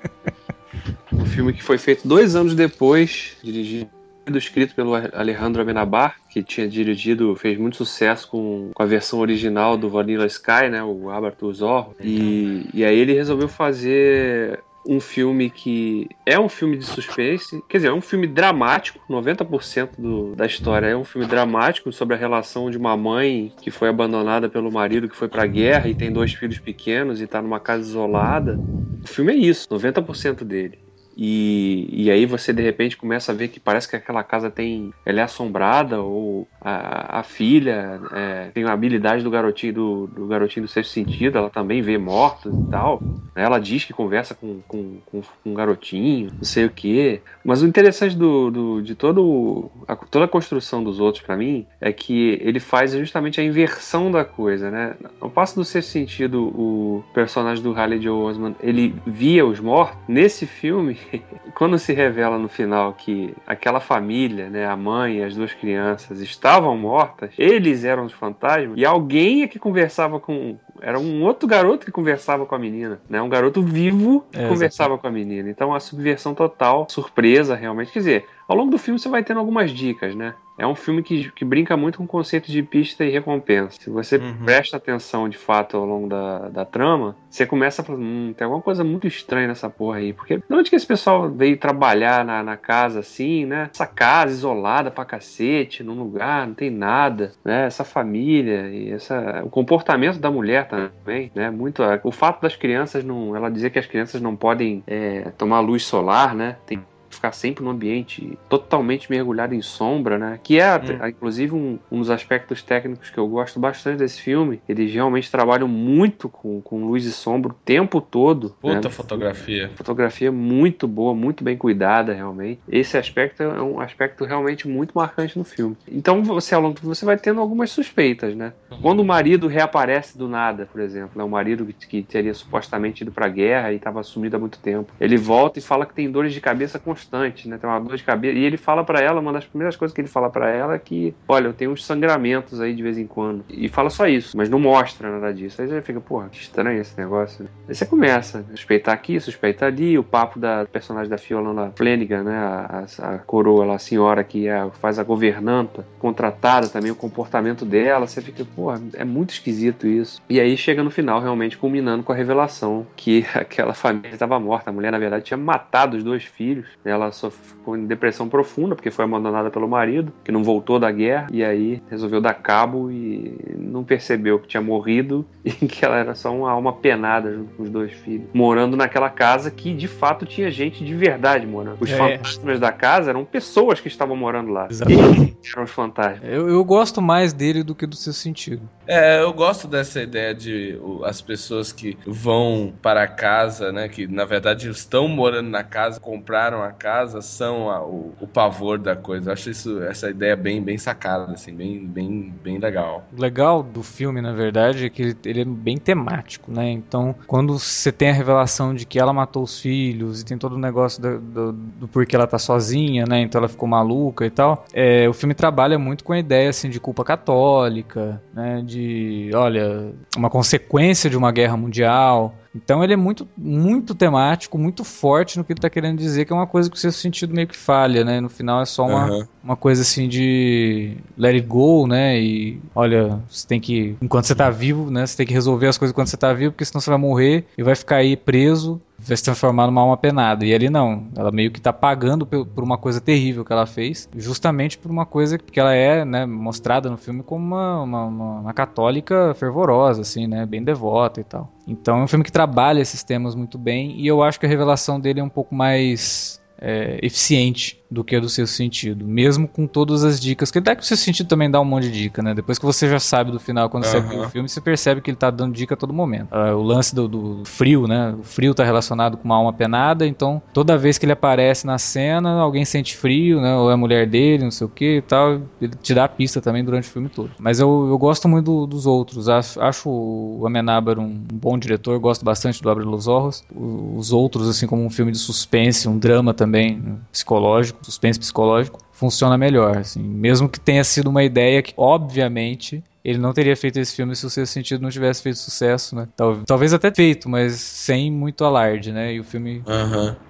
[1.14, 3.93] um filme que foi feito dois anos depois, dirigido
[4.32, 9.76] escrito pelo Alejandro Amenabar, que tinha dirigido, fez muito sucesso com, com a versão original
[9.76, 11.94] do Vanilla Sky, né, o Aberto Zorro.
[12.00, 17.78] E, e aí ele resolveu fazer um filme que é um filme de suspense, quer
[17.78, 22.18] dizer, é um filme dramático, 90% do, da história é um filme dramático sobre a
[22.18, 26.12] relação de uma mãe que foi abandonada pelo marido que foi pra guerra e tem
[26.12, 28.58] dois filhos pequenos e tá numa casa isolada.
[29.02, 30.83] O filme é isso, 90% dele.
[31.16, 34.92] E, e aí você de repente começa a ver que parece que aquela casa tem.
[35.04, 40.26] Ela é assombrada, ou a, a filha é, tem a habilidade do garotinho do, do
[40.26, 43.02] garotinho do sexto sentido, ela também vê mortos e tal.
[43.34, 47.20] Ela diz que conversa com, com, com, com um garotinho, não sei o que.
[47.44, 51.66] Mas o interessante do, do, de todo a, toda a construção dos outros, para mim,
[51.80, 54.94] é que ele faz justamente a inversão da coisa, né?
[55.20, 59.98] Ao passo do sexto sentido, o personagem do Haley Joe Osment, ele via os mortos,
[60.08, 60.96] nesse filme
[61.54, 66.20] quando se revela no final que aquela família, né, a mãe e as duas crianças
[66.20, 71.48] estavam mortas, eles eram os fantasmas e alguém é que conversava com era um outro
[71.48, 73.20] garoto que conversava com a menina, né?
[73.22, 75.48] Um garoto vivo que É, conversava com a menina.
[75.50, 77.92] Então a subversão total, surpresa realmente.
[77.92, 80.34] Quer dizer, ao longo do filme você vai tendo algumas dicas, né?
[80.56, 83.76] É um filme que, que brinca muito com o conceito de pista e recompensa.
[83.80, 84.36] Se você Uhum.
[84.44, 88.44] presta atenção de fato ao longo da, da trama, você começa a falar: hum, tem
[88.44, 90.12] alguma coisa muito estranha nessa porra aí.
[90.12, 93.68] Porque de onde que esse pessoal veio trabalhar na, na casa assim, né?
[93.74, 97.66] Essa casa isolada pra cacete, num lugar, não tem nada, né?
[97.66, 101.50] Essa família e essa, o comportamento da mulher também, né?
[101.50, 101.82] Muito.
[102.02, 103.34] O fato das crianças não.
[103.36, 106.56] Ela dizer que as crianças não podem é, tomar luz solar, né?
[106.66, 106.82] Tem
[107.14, 110.40] ficar sempre num ambiente totalmente mergulhado em sombra, né?
[110.42, 111.08] Que é, Hum.
[111.08, 114.60] inclusive, um, um dos aspectos técnicos que eu gosto bastante desse filme.
[114.68, 118.56] Eles realmente trabalham muito com, com luz e sombra o tempo todo.
[118.60, 118.90] Puta né?
[118.90, 119.70] fotografia.
[119.76, 122.60] Fotografia muito boa, muito bem cuidada, realmente.
[122.68, 125.76] Esse aspecto é um aspecto realmente muito marcante no filme.
[125.90, 128.52] Então, você, ao longo do você vai tendo algumas suspeitas, né?
[128.80, 131.24] Quando o marido reaparece do nada, por exemplo, né?
[131.24, 134.92] o marido que, que teria supostamente ido pra guerra e estava sumido há muito tempo,
[135.00, 137.03] ele volta e fala que tem dores de cabeça constantes,
[137.48, 137.58] né?
[137.58, 138.38] Tem uma dor de cabeça.
[138.38, 140.78] E ele fala pra ela, uma das primeiras coisas que ele fala pra ela é
[140.78, 143.44] que, olha, eu tenho uns sangramentos aí de vez em quando.
[143.48, 145.60] E fala só isso, mas não mostra nada disso.
[145.60, 147.44] Aí você fica, porra, que estranho esse negócio.
[147.44, 147.50] né?
[147.68, 152.22] Aí você começa a suspeitar aqui, suspeitar ali, o papo da personagem da Fiona Flanagan,
[152.22, 152.36] né?
[152.36, 156.96] A, a, a coroa lá, a senhora que é, faz a governanta, contratada também, o
[156.96, 160.20] comportamento dela, você fica, porra, é muito esquisito isso.
[160.28, 164.70] E aí chega no final, realmente, culminando com a revelação que aquela família estava morta.
[164.70, 166.66] A mulher, na verdade, tinha matado os dois filhos.
[166.94, 170.90] Ela só ficou em depressão profunda, porque foi abandonada pelo marido, que não voltou da
[170.90, 175.96] guerra, e aí resolveu dar cabo e não percebeu que tinha morrido e que ela
[175.96, 178.28] era só uma alma penada junto com os dois filhos.
[178.32, 181.78] Morando naquela casa que, de fato, tinha gente de verdade morando.
[181.80, 181.96] Os É.
[181.96, 184.66] fantasmas da casa eram pessoas que estavam morando lá.
[184.70, 185.34] Exatamente.
[185.54, 186.20] Eram os fantasmas.
[186.24, 188.62] Eu, eu gosto mais dele do que do seu sentido.
[188.86, 193.88] É, eu gosto dessa ideia de as pessoas que vão para casa, né?
[193.88, 198.78] Que na verdade estão morando na casa, compraram a casa, são a- o, o pavor
[198.78, 199.30] da coisa.
[199.30, 203.06] Eu acho isso, essa ideia bem, bem sacada, assim, bem, bem, bem legal.
[203.16, 206.70] O legal do filme, na verdade, é que ele, é bem temático, né?
[206.70, 210.56] Então, quando você tem a revelação de que ela matou os filhos e tem todo
[210.56, 213.20] o negócio do, do, do porquê ela tá sozinha, né?
[213.22, 214.66] Então ela ficou maluca e tal.
[214.74, 218.60] É, o filme trabalha muito com a ideia, assim, de culpa católica, né?
[218.62, 222.34] De, olha, uma consequência de uma guerra mundial.
[222.54, 226.32] Então ele é muito, muito temático, muito forte no que ele tá querendo dizer, que
[226.32, 228.20] é uma coisa que o seu sentido meio que falha, né?
[228.20, 229.28] No final é só uma, Aham.
[229.42, 232.20] uma coisa assim de let it go, né?
[232.20, 235.04] E olha, você tem que, enquanto você tá vivo, né?
[235.06, 237.46] Você tem que resolver as coisas enquanto você tá vivo, porque senão você vai morrer
[237.58, 240.44] e vai ficar aí preso, vai se transformar numa alma penada.
[240.46, 244.08] E ali não, ela meio que tá pagando por uma coisa terrível que ela fez,
[244.16, 248.40] justamente por uma coisa que ela é, né, mostrada no filme como uma, uma, uma-
[248.40, 250.46] uma católica fervorosa, assim, né?
[250.46, 251.50] Bem devota e tal.
[251.66, 254.48] Então é um filme que trabalha esses temas muito bem e eu acho que a
[254.48, 259.46] revelação dele é um pouco mais é, eficiente do que a do seu sentido, mesmo
[259.48, 260.50] com todas as dicas.
[260.50, 262.34] Que dá que o seu sentido também dá um monte de dica, né?
[262.34, 264.08] Depois que você já sabe do final, quando você Aham.
[264.08, 266.28] viu o filme, você percebe que ele tá dando dica a todo momento.
[266.30, 268.14] Ah, o lance do, do frio, né?
[268.18, 271.78] O frio tá relacionado com uma alma penada, então toda vez que ele aparece na
[271.78, 273.54] cena, alguém sente frio, né?
[273.56, 275.40] Ou é a mulher dele, não sei o que e tal.
[275.60, 277.30] Ele te dá a pista também durante o filme todo.
[277.38, 279.28] Mas eu, eu gosto muito do- dos outros.
[279.28, 283.42] Acho, acho o Amenábar um bom diretor, gosto bastante do Abre los Ojos.
[283.54, 288.18] O- Os outros, assim como um filme de suspense, um drama também né, psicológico, suspense
[288.18, 290.02] psicológico, funciona melhor, assim.
[290.02, 294.26] Mesmo que tenha sido uma ideia que, obviamente, ele não teria feito esse filme se
[294.26, 296.08] o seu sentido não tivesse feito sucesso, né?
[296.16, 299.12] Tal- talvez até feito, mas sem muito alarde, né?
[299.14, 299.62] E o filme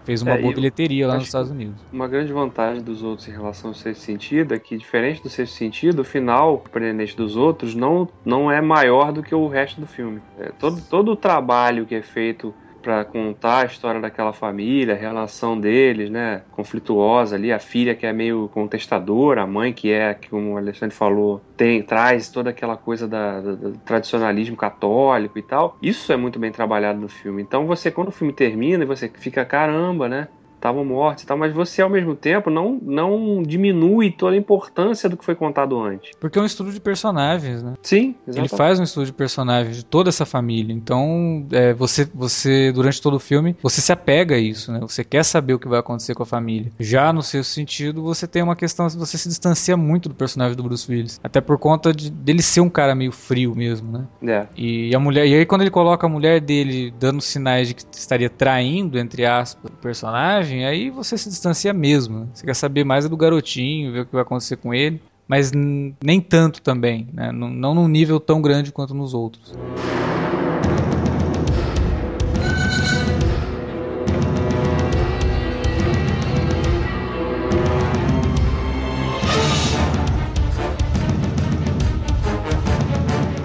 [0.05, 1.87] fez uma É, boa bilheteria lá nos Estados Unidos.
[1.91, 5.55] Uma grande vantagem dos outros em relação ao sexto sentido é que, diferente do sexto
[5.57, 9.87] sentido, o final, surpreendente dos outros, não, não é maior do que o resto do
[9.87, 10.21] filme.
[10.37, 14.97] É, todo, todo o trabalho que é feito para contar a história daquela família, a
[14.99, 20.15] relação deles, né, conflituosa ali, a filha que é meio contestadora, a mãe que é,
[20.29, 25.43] como o Alexandre falou, tem traz toda aquela coisa da, da- do tradicionalismo católico e
[25.43, 25.77] tal.
[25.81, 27.43] Isso é muito bem trabalhado no filme.
[27.43, 30.29] Então você, quando o filme termina, você fica caramba, né?
[30.65, 35.11] Estavam mortos e tal, mas você ao mesmo tempo não, não diminui toda a importância
[35.11, 36.13] do que foi contado antes.
[36.19, 37.75] Porque é um estudo de personagens, né?
[37.83, 38.57] Sim, Ele exatamente.
[38.57, 40.73] faz um estudo de personagens de toda essa família.
[40.73, 44.81] Então, é, você, você, durante todo o filme, você se apega a isso, né?
[44.81, 46.73] Você quer saber o que vai acontecer com a família.
[46.81, 50.63] Já no seu sentido, você tem uma questão, você se distancia muito do personagem do
[50.63, 51.21] Bruce Willis.
[51.23, 54.07] Até por conta de, dele ser um cara meio frio mesmo, né?
[54.27, 54.47] É.
[54.57, 57.85] E a mulher, e aí quando ele coloca a mulher dele dando sinais de que
[57.93, 62.21] estaria traindo, entre aspas, o personagem, aí você se distancia mesmo.
[62.21, 62.27] né?
[62.35, 65.01] Você quer saber mais do garotinho, ver o que vai acontecer com ele.
[65.27, 67.33] Mas nem tanto também, né?
[67.33, 69.55] Não, não num nível tão grande quanto nos outros.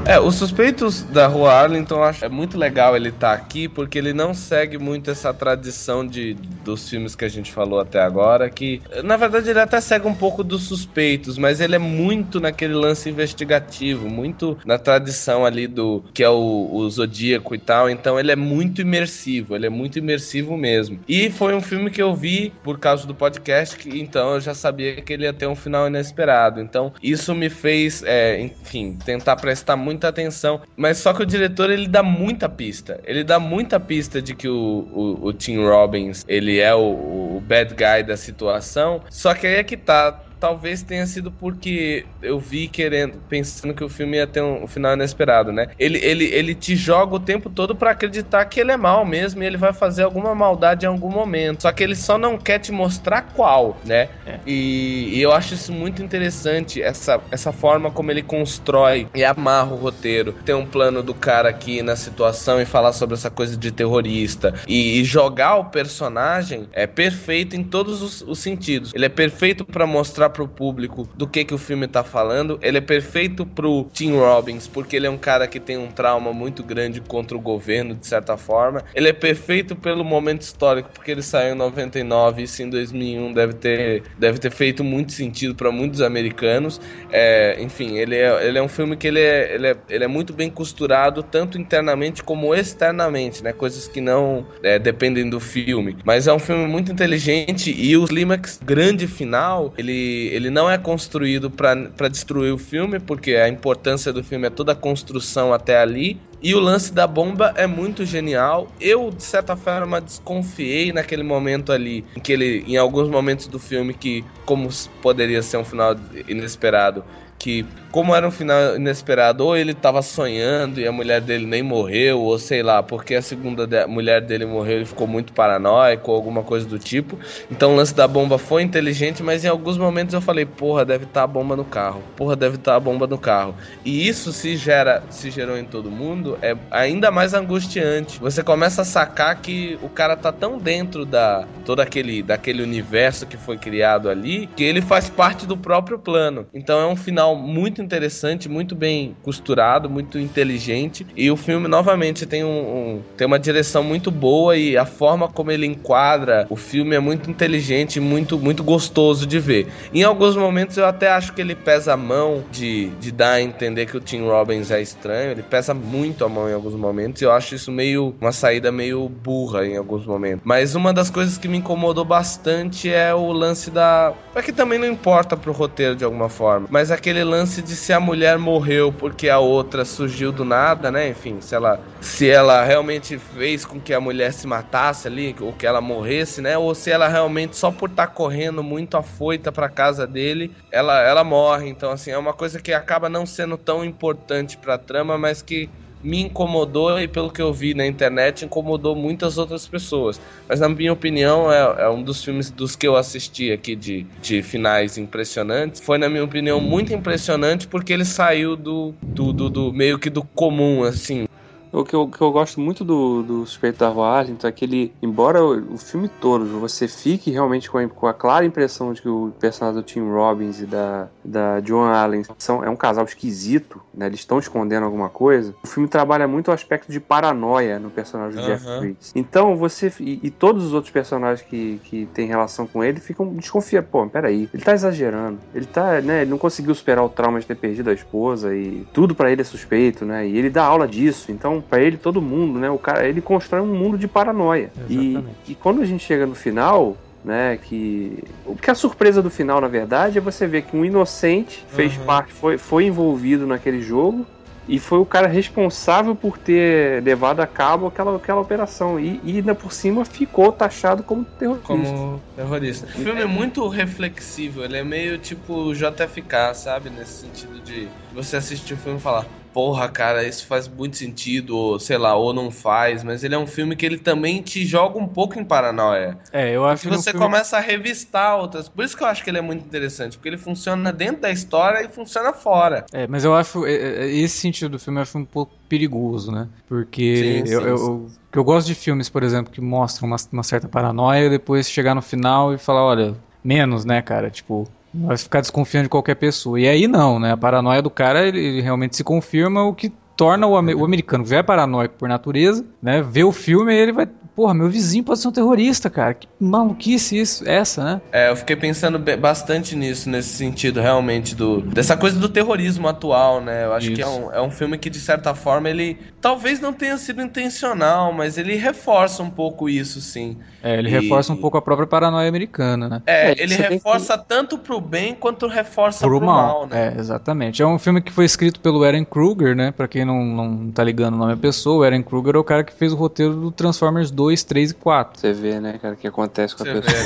[0.09, 3.95] É, os suspeitos da rua Arlington, acho é muito legal ele estar tá aqui, porque
[3.95, 6.33] ele não segue muito essa tradição de,
[6.65, 10.15] dos filmes que a gente falou até agora, que na verdade ele até segue um
[10.15, 16.03] pouco dos suspeitos, mas ele é muito naquele lance investigativo, muito na tradição ali do
[16.11, 19.99] que é o, o Zodíaco e tal, então ele é muito imersivo, ele é muito
[19.99, 20.99] imersivo mesmo.
[21.07, 24.55] E foi um filme que eu vi por causa do podcast, que, então eu já
[24.55, 29.35] sabia que ele ia ter um final inesperado, então isso me fez, é, enfim, tentar
[29.35, 33.79] prestar muita atenção, mas só que o diretor ele dá muita pista, ele dá muita
[33.79, 38.15] pista de que o, o, o Tim Robbins ele é o, o bad guy da
[38.15, 43.73] situação, só que aí é que tá talvez tenha sido porque eu vi querendo, pensando
[43.73, 45.67] que o filme ia ter um, final inesperado, né?
[45.77, 49.43] Ele, ele, ele te joga o tempo todo para acreditar que ele é mal mesmo
[49.43, 51.63] e ele vai fazer alguma maldade em algum momento.
[51.63, 54.09] Só que ele só não quer te mostrar qual, né?
[54.25, 54.39] É.
[54.45, 59.73] E, e, eu acho isso muito interessante, essa, essa forma como ele constrói e amarra
[59.73, 60.33] o roteiro.
[60.45, 64.53] Tem um plano do cara aqui na situação e falar sobre essa coisa de terrorista
[64.67, 68.93] e, e jogar o personagem é perfeito em todos os, os sentidos.
[68.93, 72.59] Ele é perfeito para mostrar mostrar pro público do que que o filme tá falando.
[72.61, 76.31] Ele é perfeito pro Tim Robbins, porque ele é um cara que tem um trauma
[76.31, 78.83] muito grande contra o governo, de certa forma.
[78.93, 83.33] Ele é perfeito pelo momento histórico, porque ele saiu em 99 e isso em 2001
[83.33, 86.79] deve ter, deve ter feito muito sentido para muitos americanos.
[87.11, 90.07] É, enfim, ele é, ele é um filme que ele é, ele, é, ele é
[90.07, 93.51] muito bem costurado, tanto internamente como externamente, né?
[93.51, 95.97] Coisas que não é, dependem do filme.
[96.05, 100.77] Mas é um filme muito inteligente e o clímax grande final, ele ele não é
[100.77, 105.79] construído para destruir o filme, porque a importância do filme é toda a construção até
[105.79, 106.19] ali.
[106.41, 108.71] E o lance da bomba é muito genial.
[108.79, 113.59] Eu, de certa forma, desconfiei naquele momento ali, em que ele, em alguns momentos do
[113.59, 114.69] filme, que como
[115.01, 115.95] poderia ser um final
[116.27, 117.03] inesperado,
[117.39, 121.63] que como era um final inesperado, ou ele tava sonhando e a mulher dele nem
[121.63, 126.11] morreu, ou sei lá, porque a segunda de mulher dele morreu, ele ficou muito paranoico,
[126.11, 127.17] ou alguma coisa do tipo.
[127.49, 131.05] Então o lance da bomba foi inteligente, mas em alguns momentos eu falei, porra, deve
[131.05, 132.03] estar tá a bomba no carro.
[132.15, 133.55] Porra, deve estar tá a bomba no carro.
[133.83, 138.19] E isso se gera, se gerou em todo mundo, é ainda mais angustiante.
[138.19, 143.25] Você começa a sacar que o cara tá tão dentro da todo aquele daquele universo
[143.25, 146.47] que foi criado ali, que ele faz parte do próprio plano.
[146.53, 151.05] Então é um final muito muito interessante, muito bem costurado, muito inteligente.
[151.15, 155.27] E o filme, novamente, tem, um, um, tem uma direção muito boa e a forma
[155.27, 159.67] como ele enquadra o filme é muito inteligente, muito, muito gostoso de ver.
[159.93, 163.41] Em alguns momentos eu até acho que ele pesa a mão de, de dar a
[163.41, 165.31] entender que o Tim Robbins é estranho.
[165.31, 167.21] Ele pesa muito a mão em alguns momentos.
[167.21, 170.41] E eu acho isso meio uma saída meio burra em alguns momentos.
[170.43, 174.13] Mas uma das coisas que me incomodou bastante é o lance da.
[174.35, 176.67] É que também não importa pro roteiro de alguma forma.
[176.69, 181.09] Mas aquele lance de se a mulher morreu porque a outra surgiu do nada, né?
[181.09, 185.53] Enfim, se ela, se ela realmente fez com que a mulher se matasse ali, ou
[185.53, 186.57] que ela morresse, né?
[186.57, 191.01] Ou se ela realmente só por estar tá correndo muito afoita para casa dele, ela,
[191.01, 191.69] ela morre.
[191.69, 195.69] Então, assim, é uma coisa que acaba não sendo tão importante para trama, mas que
[196.03, 200.19] me incomodou e pelo que eu vi na internet incomodou muitas outras pessoas.
[200.47, 204.05] Mas na minha opinião é, é, um dos filmes dos que eu assisti aqui de,
[204.21, 205.81] de finais impressionantes.
[205.81, 210.09] Foi na minha opinião muito impressionante porque ele saiu do, do, do, do meio que
[210.09, 211.25] do comum assim.
[211.71, 214.93] O que eu, que eu gosto muito do, do Suspeito da Arlington é que ele,
[215.01, 219.01] embora o, o filme todo você fique realmente com a, com a, clara impressão de
[219.01, 223.05] que o personagem do Tim Robbins e da, da Joan Allen são, é um casal
[223.05, 224.07] esquisito, né?
[224.07, 225.53] Eles estão escondendo alguma coisa.
[225.63, 228.47] O filme trabalha muito o aspecto de paranoia no personagem do uhum.
[228.47, 229.11] Jeff Bridges.
[229.15, 229.91] Então você.
[229.99, 233.87] E, e, todos os outros personagens que, que têm relação com ele ficam desconfiando.
[233.91, 235.39] Pô, peraí, ele tá exagerando.
[235.53, 236.21] Ele tá, né?
[236.21, 239.41] Ele não conseguiu superar o trauma de ter perdido a esposa e tudo para ele
[239.41, 240.27] é suspeito, né?
[240.27, 241.31] E ele dá aula disso.
[241.31, 242.69] Então para ele todo mundo, né?
[242.69, 244.71] O cara, ele constrói um mundo de paranoia.
[244.89, 245.17] E,
[245.47, 247.57] e quando a gente chega no final, né?
[247.57, 251.65] Que o que a surpresa do final, na verdade, é você ver que um inocente
[251.69, 252.05] fez uhum.
[252.05, 254.25] parte, foi, foi envolvido naquele jogo
[254.69, 258.99] e foi o cara responsável por ter levado a cabo aquela, aquela operação.
[258.99, 261.65] E, e ainda por cima ficou taxado como terrorista.
[261.65, 262.85] Como terrorista.
[262.85, 266.91] O filme é muito reflexivo, ele é meio tipo JFK, sabe?
[266.91, 271.55] Nesse sentido de você assistir o filme e falar: porra, cara, isso faz muito sentido,
[271.55, 274.65] ou sei lá, ou não faz, mas ele é um filme que ele também te
[274.65, 276.17] joga um pouco em paranoia.
[276.31, 277.25] É, eu acho que você filme...
[277.25, 278.69] começa a revistar outras.
[278.69, 281.31] Por isso que eu acho que ele é muito interessante, porque ele funciona dentro da
[281.31, 282.85] história e funciona fora.
[282.93, 286.31] É, mas eu acho é, é, esse sentido do filme eu acho um pouco perigoso,
[286.31, 286.47] né?
[286.67, 290.43] Porque sim, eu, sim, eu, eu, gosto de filmes, por exemplo, que mostram uma, uma
[290.43, 294.29] certa paranoia e depois chegar no final e falar, olha, menos, né, cara?
[294.29, 296.59] Tipo, vai ficar desconfiando de qualquer pessoa.
[296.59, 297.31] E aí não, né?
[297.31, 301.29] A paranoia do cara, ele, realmente se confirma o que torna o, o, americano, que
[301.29, 303.01] já é paranoico por natureza, né?
[303.01, 304.05] Vê o filme e ele vai
[304.39, 306.13] porra, meu vizinho pode ser um terrorista, cara.
[306.13, 308.01] Que maluquice isso, essa, né?
[308.09, 313.41] É, eu fiquei pensando bastante nisso, nesse sentido, realmente, do dessa coisa do terrorismo atual,
[313.41, 313.65] né?
[313.65, 313.95] Eu acho isso.
[313.95, 317.21] que é um, é um filme que, de certa forma, ele talvez não tenha sido
[317.21, 320.37] intencional, mas ele reforça um pouco isso, sim.
[320.63, 320.91] É, ele e...
[320.91, 323.01] reforça um pouco a própria paranoia americana, né?
[323.07, 324.25] É, é ele reforça que...
[324.25, 326.59] tanto pro bem quanto reforça pro, pro mal.
[326.59, 326.93] mal, né?
[326.95, 327.61] É, exatamente.
[327.61, 329.71] É um filme que foi escrito pelo Aaron Kruger, né?
[329.71, 332.43] Pra quem não, não tá ligando o nome da pessoa, o Aaron Kruger é o
[332.43, 335.19] cara que fez o roteiro do Transformers 2 2, 3 e 4.
[335.19, 337.03] Você vê, né, cara, o que acontece com Cê a pessoa.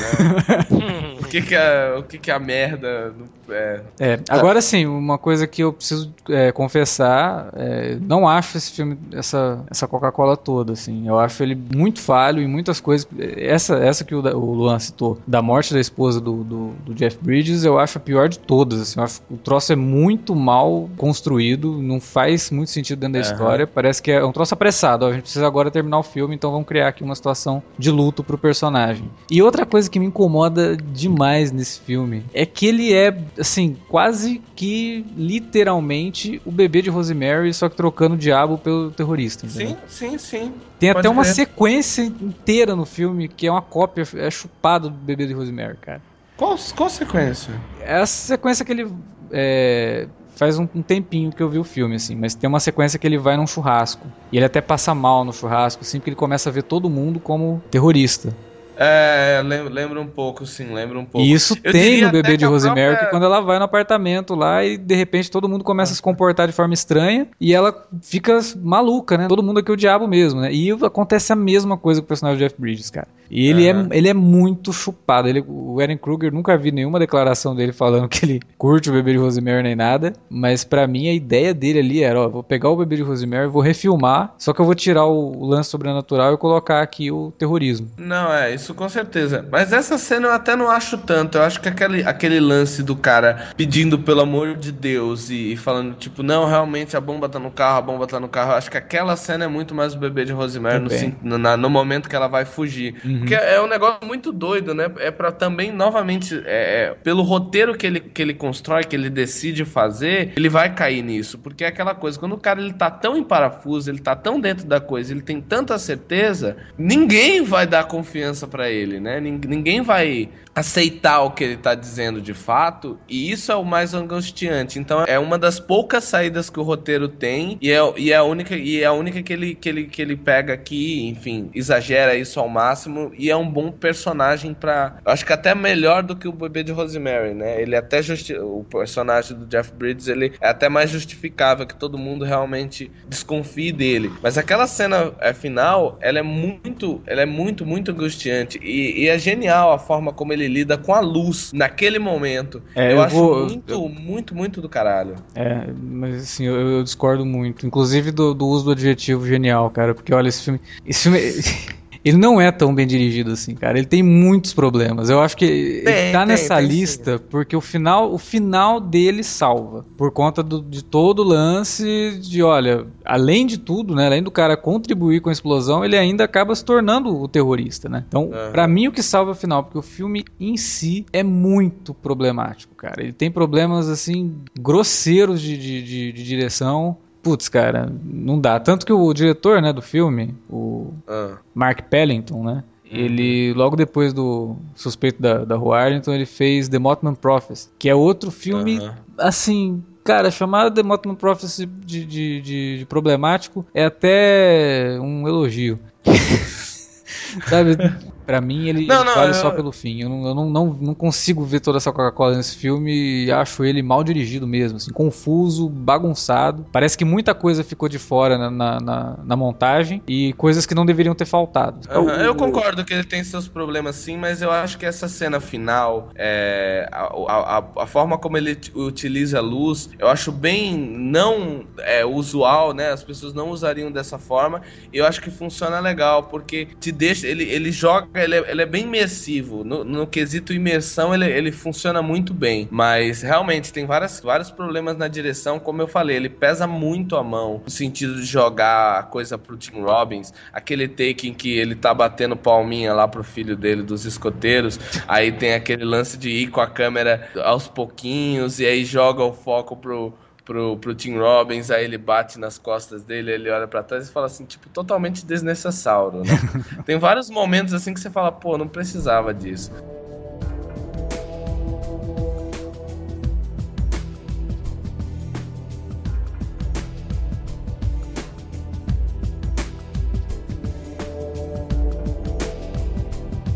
[0.70, 1.16] Vê, né?
[1.22, 3.14] o que que a, o que que a merda
[3.50, 3.82] é...
[4.00, 8.98] é agora sim, uma coisa que eu preciso é, confessar, é, não acho esse filme,
[9.14, 14.04] essa, essa Coca-Cola toda, assim, eu acho ele muito falho em muitas coisas, essa, essa
[14.04, 17.80] que o, o Luan citou, da morte da esposa do, do, do, Jeff Bridges, eu
[17.80, 22.52] acho a pior de todas, assim, acho o troço é muito mal construído, não faz
[22.52, 23.34] muito sentido dentro da uhum.
[23.34, 26.36] história, parece que é um troço apressado, ó, a gente precisa agora terminar o filme,
[26.36, 29.10] então vamos criar aqui uma situação de luto pro personagem.
[29.30, 34.42] E outra coisa que me incomoda demais nesse filme é que ele é, assim, quase
[34.56, 39.46] que literalmente o bebê de Rosemary, só que trocando o diabo pelo terrorista.
[39.46, 39.78] Entendeu?
[39.88, 40.54] Sim, sim, sim.
[40.80, 44.96] Tem Pode até uma sequência inteira no filme que é uma cópia, é chupado do
[44.96, 46.02] bebê de Rosemary, cara.
[46.36, 47.54] Qual, qual sequência?
[47.82, 48.92] É a sequência que ele
[49.32, 52.98] é, faz um, um, tempinho que eu vi o filme, assim, mas tem uma sequência
[52.98, 54.08] que ele vai num churrasco.
[54.32, 57.20] E ele até passa mal no churrasco, assim, porque ele começa a ver todo mundo
[57.20, 58.36] como terrorista.
[58.78, 61.26] É, lembra um pouco, sim, lembra um pouco.
[61.26, 63.06] E isso eu tem no bebê de Rosemary, própria...
[63.06, 66.02] que quando ela vai no apartamento lá e de repente todo mundo começa a se
[66.02, 69.28] comportar de forma estranha e ela fica maluca, né?
[69.28, 70.52] Todo mundo aqui é o diabo mesmo, né?
[70.52, 73.08] E acontece a mesma coisa com o personagem do Jeff Bridges, cara.
[73.36, 73.88] E ele, uhum.
[73.90, 75.28] é, ele é muito chupado.
[75.28, 79.14] Ele, o Aaron Kruger, nunca vi nenhuma declaração dele falando que ele curte o bebê
[79.14, 82.70] de Rosemary nem nada, mas para mim a ideia dele ali era, ó, vou pegar
[82.70, 86.32] o bebê de Rosemary, vou refilmar, só que eu vou tirar o, o lance sobrenatural
[86.36, 87.90] e colocar aqui o terrorismo.
[87.98, 89.44] Não, é, isso com certeza.
[89.52, 91.40] Mas essa cena eu até não acho tanto.
[91.40, 95.58] Eu acho que aquele, aquele lance do cara pedindo pelo amor de Deus e, e
[95.58, 98.52] falando, tipo, não, realmente a bomba tá no carro, a bomba tá no carro.
[98.52, 100.84] Eu acho que aquela cena é muito mais o bebê de Rosemary
[101.24, 102.96] no, no, no, momento que ela vai fugir.
[103.04, 103.20] Uhum.
[103.20, 104.92] Porque é, é um negócio muito doido, né?
[105.00, 109.10] É para também, novamente, é, é, pelo roteiro que ele, que ele constrói, que ele
[109.10, 111.38] decide fazer, ele vai cair nisso.
[111.38, 114.40] Porque é aquela coisa, quando o cara ele tá tão em parafuso, ele tá tão
[114.40, 119.20] dentro da coisa, ele tem tanta certeza, ninguém vai dar confiança para ele né?
[119.20, 123.94] Ninguém vai aceitar o que ele está dizendo de fato, e isso é o mais
[123.94, 124.80] angustiante.
[124.80, 128.24] Então é uma das poucas saídas que o roteiro tem e é, e é a
[128.24, 132.16] única e é a única que ele, que ele que ele pega aqui, enfim, exagera
[132.16, 136.28] isso ao máximo e é um bom personagem para, acho que até melhor do que
[136.28, 137.62] o bebê de Rosemary, né?
[137.62, 141.98] Ele até justi o personagem do Jeff Bridges, ele é até mais justificável que todo
[141.98, 144.12] mundo realmente desconfie dele.
[144.22, 149.08] Mas aquela cena é, final, ela é muito, ela é muito muito angustiante e, e
[149.08, 152.62] é genial a forma como ele ele lida com a luz naquele momento.
[152.76, 153.90] É, eu, eu acho vou, muito, eu...
[153.90, 155.16] muito, muito do caralho.
[155.36, 157.66] É, mas assim, eu, eu discordo muito.
[157.66, 159.94] Inclusive do, do, uso do adjetivo genial, cara.
[159.94, 160.60] Porque olha, esse filme.
[160.86, 161.20] Esse filme.
[162.04, 163.78] ele não é tão bem dirigido assim, cara.
[163.78, 165.10] Ele tem muitos problemas.
[165.10, 167.24] Eu acho que tem, ele tá tem, nessa tem, lista sim.
[167.30, 169.86] porque o final, o final dele salva.
[169.96, 174.08] Por conta do, de todo o lance de, olha, além de tudo, né?
[174.08, 178.04] Além do cara contribuir com a explosão, ele ainda acaba se tornando o terrorista, né?
[178.08, 178.52] Então, uhum.
[178.52, 181.94] para mim, o que salva é o final, porque o filme em si é muito
[181.94, 183.02] problemático, cara.
[183.02, 188.60] Ele tem problemas, assim, grosseiros de, de, de, de direção putz, cara, não dá.
[188.60, 191.38] Tanto que o diretor, né, do filme, o ah.
[191.56, 193.00] Mark Pellington, né, uhum.
[193.00, 197.90] ele, logo depois do Suspeito da, da Rua Arlington, ele fez The Mothman Prophecy, que
[197.90, 198.92] é outro filme, uhum.
[199.18, 205.80] assim, cara, chamar The Mothman Prophecy de, de, de, de problemático é até um elogio.
[207.48, 207.78] Sabe?
[208.26, 209.36] Pra mim, ele, não, não, vale eu...
[209.36, 210.02] só pelo fim.
[210.02, 213.64] Eu, não, eu não, não, não, consigo ver toda essa Coca-Cola nesse filme e acho
[213.64, 216.66] ele mal dirigido mesmo, assim, confuso, bagunçado.
[216.72, 220.76] Parece que muita coisa ficou de fora na, na, na, na montagem e coisas que
[220.76, 221.88] não deveriam ter faltado.
[221.94, 225.40] Uhum, eu concordo que ele tem seus problemas sim, mas eu acho que essa cena
[225.40, 231.66] final, é, a, a, a, forma como ele utiliza a luz, eu acho bem não
[231.80, 232.92] é, usual, né?
[232.92, 234.62] As pessoas não usariam dessa forma.
[234.92, 237.28] E eu acho que funciona legal, porque te deixa.
[237.28, 239.64] Ele, ele joga ele é, ele é bem imersivo.
[239.64, 242.68] No, no quesito imersão, ele, ele funciona muito bem.
[242.72, 245.60] Mas realmente tem várias, vários problemas na direção.
[245.60, 249.58] Como eu falei, ele pesa muito a mão no sentido de jogar a coisa pro
[249.58, 250.34] Tim Robbins.
[250.52, 254.80] Aquele take em que ele tá batendo palminha lá pro filho dele dos escoteiros.
[255.08, 259.34] Aí tem aquele lance de ir com a câmera aos pouquinhos e aí joga o
[259.34, 260.14] foco pro,
[260.46, 264.12] pro, pro Tim Robbins, aí ele bate nas costas dele, ele olha para trás e
[264.12, 266.26] fala assim, tipo, totalmente desnecessário, né?
[266.86, 269.72] Tem vários momentos assim que você fala, pô, não precisava disso.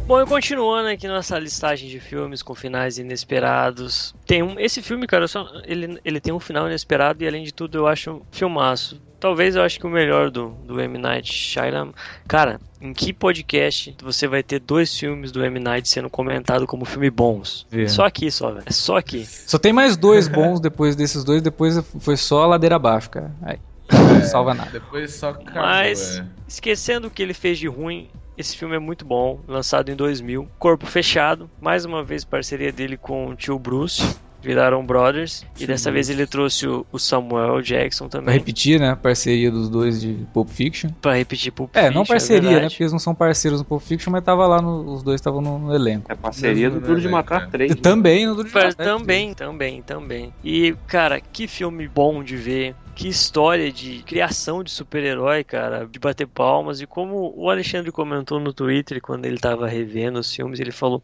[0.08, 4.16] Bom, e continuando aqui nossa listagem de filmes com finais inesperados.
[4.26, 7.54] Tem um, esse filme, cara, só, ele, ele tem um final inesperado e além de
[7.54, 9.02] tudo eu acho um filmaço.
[9.20, 10.98] Talvez eu acho que o melhor do, do M.
[10.98, 11.92] Night Shyamalan.
[12.26, 15.60] Cara, em que podcast você vai ter dois filmes do M.
[15.60, 17.68] Night sendo comentado como filme bons?
[17.70, 17.86] É.
[17.90, 18.64] Só aqui, só, velho.
[18.66, 19.26] É só aqui.
[19.26, 23.36] Só tem mais dois bons depois desses dois, depois foi só a ladeira abaixo, cara.
[23.42, 23.60] Aí,
[23.92, 24.70] não salva nada.
[24.72, 26.26] Depois só acabou, Mas, é.
[26.48, 30.48] esquecendo o que ele fez de ruim, esse filme é muito bom, lançado em 2000.
[30.60, 34.16] Corpo Fechado, mais uma vez parceria dele com o tio Bruce.
[34.40, 35.44] Viraram brothers.
[35.60, 38.36] e dessa vez ele trouxe o, o Samuel Jackson Pra também.
[38.36, 38.92] repetir, né?
[38.92, 40.92] a Parceria dos dois de Pulp Fiction.
[41.02, 42.50] Pra repetir Pulp É, Fiction, não parceria, né?
[42.52, 42.74] verdade.
[42.76, 45.42] Porque eles não são parceiros no Pulp Fiction, mas tava lá, no- os dois estavam
[45.42, 46.06] no, no elenco.
[46.10, 47.72] É parceria do Duro de Matar 3.
[47.72, 47.82] E né?
[47.82, 50.32] também no Duro de Matar, também, também, também.
[50.44, 52.76] E, cara, que filme bom de ver.
[52.98, 56.82] Que história de criação de super-herói, cara, de bater palmas.
[56.82, 61.04] E como o Alexandre comentou no Twitter, quando ele tava revendo os filmes, ele falou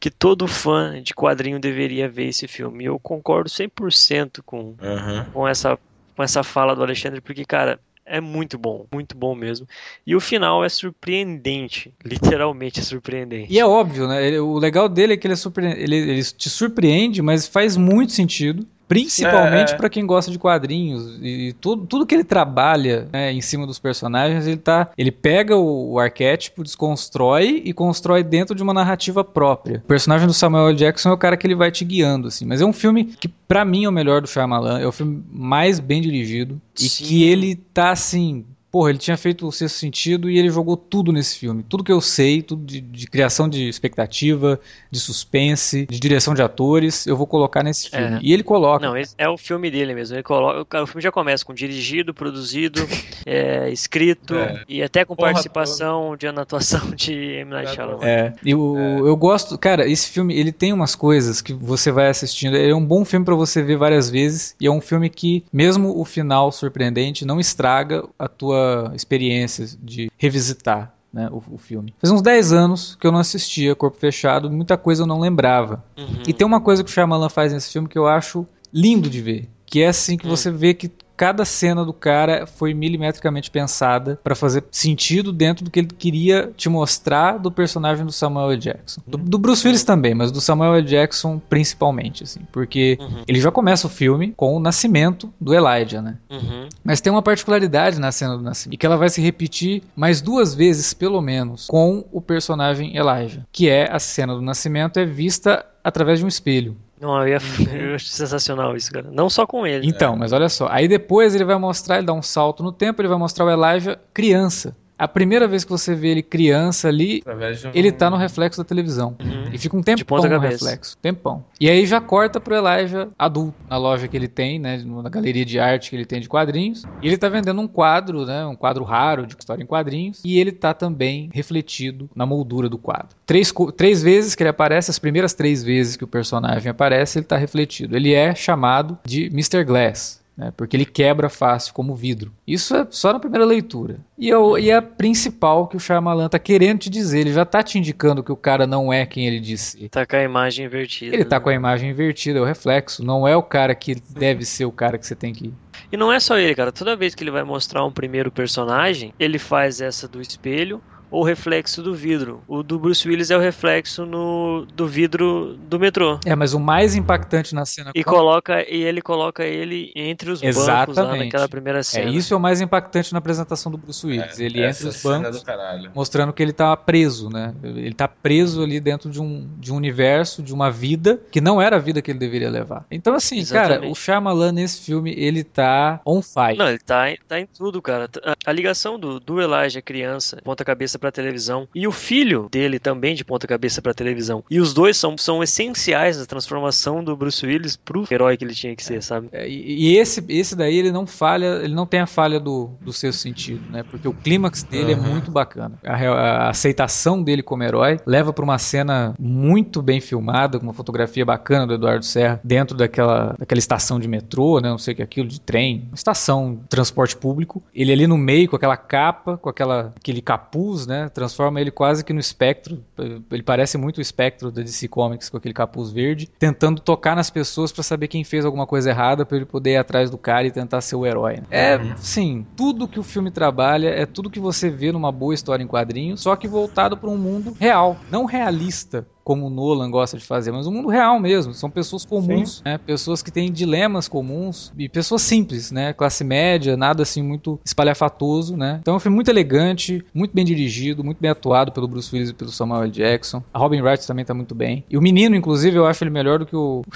[0.00, 2.84] que todo fã de quadrinho deveria ver esse filme.
[2.84, 5.26] E eu concordo 100% com, Aham.
[5.32, 5.76] com, essa,
[6.16, 9.66] com essa fala do Alexandre, porque, cara, é muito bom, muito bom mesmo.
[10.06, 13.52] E o final é surpreendente, literalmente surpreendente.
[13.52, 14.24] E é óbvio, né?
[14.24, 17.76] Ele- o legal dele é que ele, é surpre- ele, ele te surpreende, mas faz
[17.76, 18.64] muito sentido.
[18.88, 19.76] Principalmente É, é.
[19.76, 23.78] pra quem gosta de quadrinhos e tudo, tudo que ele trabalha né, em cima dos
[23.78, 29.24] personagens, ele tá, ele pega o, o arquétipo, desconstrói e constrói dentro de uma narrativa
[29.24, 29.78] própria.
[29.84, 30.76] O personagem do Samuel L.
[30.76, 32.44] Jackson é o cara que ele vai te guiando, assim.
[32.44, 35.22] Mas é um filme que pra mim é o melhor do Shyamalan, é o filme
[35.30, 37.04] mais bem dirigido e Sim.
[37.04, 41.12] que ele tá assim Porra, ele tinha feito o sexto sentido e ele jogou tudo
[41.12, 41.62] nesse filme.
[41.62, 44.58] Tudo que eu sei, tudo de, de criação de expectativa,
[44.90, 48.16] de suspense, de direção de atores, eu vou colocar nesse filme.
[48.16, 48.18] É.
[48.20, 48.84] E ele coloca.
[48.84, 50.16] Não, esse é o filme dele mesmo.
[50.16, 52.84] Ele coloca, o filme já começa com dirigido, produzido,
[53.24, 54.64] é, escrito É.
[54.68, 57.52] e até com Porra participação de na atuação de M.
[57.52, 58.04] Night Shyamalan.
[58.04, 62.08] É, e o- eu gosto, cara, esse filme, ele tem umas coisas que você vai
[62.08, 65.08] assistindo, ele é um bom filme pra você ver várias vezes, e é um filme
[65.08, 68.63] que, mesmo o final surpreendente, não estraga a tua
[68.94, 71.94] experiência de revisitar né, o, o filme.
[71.98, 75.84] Faz uns 10 anos que eu não assistia Corpo Fechado, muita coisa eu não lembrava.
[75.96, 76.22] Uhum.
[76.26, 79.20] E tem uma coisa que o Shyamalan faz nesse filme que eu acho lindo de
[79.20, 80.30] ver, que é assim que Hum.
[80.30, 85.70] você vê que cada cena do cara foi milimetricamente pensada pra fazer sentido dentro do
[85.70, 88.60] que ele queria te mostrar do personagem do Samuel L.
[88.60, 89.00] Jackson.
[89.06, 90.86] Do, do Bruce Willis também, mas do Samuel L.
[90.86, 93.22] Jackson principalmente, assim, porque Uhum.
[93.26, 96.16] ele já começa o filme com o nascimento do Elijah, né?
[96.30, 96.68] Uhum.
[96.82, 100.20] Mas tem uma particularidade na cena do nascimento, e que ela vai se repetir mais
[100.20, 105.04] duas vezes, pelo menos, com o personagem Elijah, que é a cena do nascimento é
[105.04, 106.74] vista através de um espelho.
[106.98, 107.38] Não, eu, ia,
[107.72, 109.08] eu acho sensacional isso, cara.
[109.12, 109.86] Não só com ele.
[109.86, 113.02] Então, mas olha só, aí depois ele vai mostrar, ele dá um salto no tempo,
[113.02, 114.74] ele vai mostrar o Elijah criança.
[114.96, 118.64] A primeira vez que você vê ele criança ali, um- ele tá no reflexo da
[118.64, 119.16] televisão.
[119.20, 119.48] Uhum.
[119.52, 120.96] E fica um tempão no reflexo.
[121.02, 121.44] Tempão.
[121.60, 124.82] E aí já corta pro Elijah adulto, na loja que ele tem, né?
[124.84, 126.84] Na galeria de arte que ele tem de quadrinhos.
[127.02, 128.46] E ele tá vendendo um quadro, né?
[128.46, 130.20] Um quadro raro de história em quadrinhos.
[130.24, 133.16] E ele tá também refletido na moldura do quadro.
[133.26, 137.26] Três, três vezes que ele aparece, as primeiras três vezes que o personagem aparece, ele
[137.26, 137.96] tá refletido.
[137.96, 139.64] Ele é chamado de Mr.
[139.64, 140.22] Glass.
[140.36, 142.32] Né, porque ele quebra fácil como vidro.
[142.46, 143.98] Isso é só na primeira leitura.
[144.18, 147.20] E, é e é a principal que o Shyamalan tá querendo te dizer.
[147.20, 149.88] Ele já tá te indicando que o cara não é quem ele disse.
[149.88, 151.14] Tá com a imagem invertida.
[151.14, 151.40] Ele tá né?
[151.40, 153.04] com a imagem invertida, é o reflexo.
[153.04, 155.54] Não é o cara que deve ser o cara que você tem que.
[155.92, 156.72] E não é só ele, cara.
[156.72, 160.82] Toda vez que ele vai mostrar um primeiro personagem, ele faz essa do espelho
[161.14, 162.42] ou reflexo do vidro.
[162.48, 166.18] O do Bruce Willis é o reflexo no, do vidro do metrô.
[166.24, 167.92] É, mas o mais impactante na cena.
[167.94, 171.24] E coloca e ele coloca ele entre os bancos lá Exatamente.
[171.26, 172.10] naquela primeira É, cena.
[172.10, 174.38] isso é o mais impactante na apresentação do Bruce Willis.
[174.38, 175.92] ele É, essa entra os cena bancos.
[175.94, 177.54] mostrando que ele tá preso, né?
[177.62, 181.60] Ele tá preso ali dentro de um, de um universo, de uma vida que não
[181.60, 182.84] era a vida que ele deveria levar.
[182.90, 183.92] Então, assim, cara, Exatamente.
[183.92, 186.56] o Shyamalan nesse filme, ele tá on fire.
[186.58, 188.08] Não, ele tá, em- tá em tudo, cara.
[188.24, 191.68] A, a ligação do, do Elijah criança, ponta cabeça pra televisão.
[191.74, 194.42] E o filho dele também de ponta cabeça pra televisão.
[194.50, 198.54] E os dois são, são essenciais na transformação do Bruce Willis pro herói que ele
[198.54, 199.28] tinha que ser, sabe?
[199.32, 202.70] É, e, e esse, esse daí ele não falha, ele não tem a falha do,
[202.80, 203.82] do sexto sentido, né?
[203.82, 205.78] Porque o clímax dele é muito bacana.
[205.84, 210.72] A, a aceitação dele como herói leva pra uma cena muito bem filmada, com uma
[210.72, 214.70] fotografia bacana do Eduardo Serra dentro daquela, daquela estação de metrô, né?
[214.70, 217.62] Não sei o que é aquilo, de trem, estação de transporte público.
[217.74, 220.93] Ele ali no meio com aquela capa, com aquela, aquele capuz, né?
[221.12, 222.82] Transforma ele quase que no espectro.
[223.30, 227.30] Ele parece muito o espectro da DC Comics com aquele capuz verde, tentando tocar nas
[227.30, 230.46] pessoas pra saber quem fez alguma coisa errada pra ele poder ir atrás do cara
[230.46, 231.36] e tentar ser o herói.
[231.36, 231.46] né?
[231.50, 235.62] É, sim, tudo que o filme trabalha é tudo que você vê numa boa história
[235.62, 239.06] em quadrinhos, só que voltado para um mundo real, não realista.
[239.24, 241.54] Como o Nolan gosta de fazer, mas um mundo real mesmo.
[241.54, 242.78] São pessoas comuns, né?
[242.78, 245.92] Pessoas que têm dilemas comuns e pessoas simples, né?
[245.92, 248.78] Classe média, nada assim muito espalhafatoso, né?
[248.82, 252.30] Então é um filme muito elegante, muito bem dirigido, muito bem atuado pelo Bruce Willis
[252.30, 252.90] e pelo Samuel L.
[252.90, 253.42] Jackson.
[253.52, 254.84] A Robin Wright também tá muito bem.
[254.90, 256.82] E o menino, inclusive, eu acho ele melhor do que o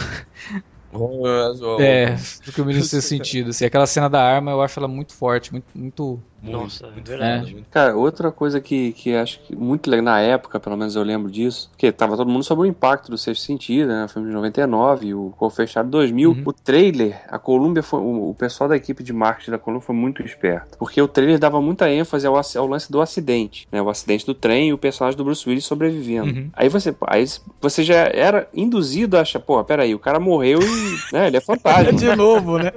[1.80, 3.50] é, do que o menino ser sentido.
[3.50, 7.09] Assim, aquela cena da arma eu acho ela muito forte, muito, muito Nossa, é muito
[7.09, 7.53] verdade.
[7.53, 11.03] muito Cara, outra coisa que, que acho que muito legal, na época, pelo menos eu
[11.03, 14.05] lembro disso, porque tava todo mundo sobre o impacto do sexto sentido, né?
[14.05, 16.30] O filme de 99, o Corpo Fechado de 2000.
[16.30, 16.43] Uhum.
[16.45, 19.95] O trailer, a Columbia foi, o, o pessoal da equipe de marketing da Columbia foi
[19.95, 23.82] muito esperto, porque o trailer dava muita ênfase ao, ao lance do acidente, né?
[23.82, 26.32] O acidente do trem e o personagem do Bruce Willis sobrevivendo.
[26.32, 26.51] Uhum.
[26.53, 27.24] Aí você, aí
[27.61, 31.41] você já era induzido a achar, pô, peraí, o cara morreu e, né, ele é
[31.41, 32.72] fantasma de novo, né?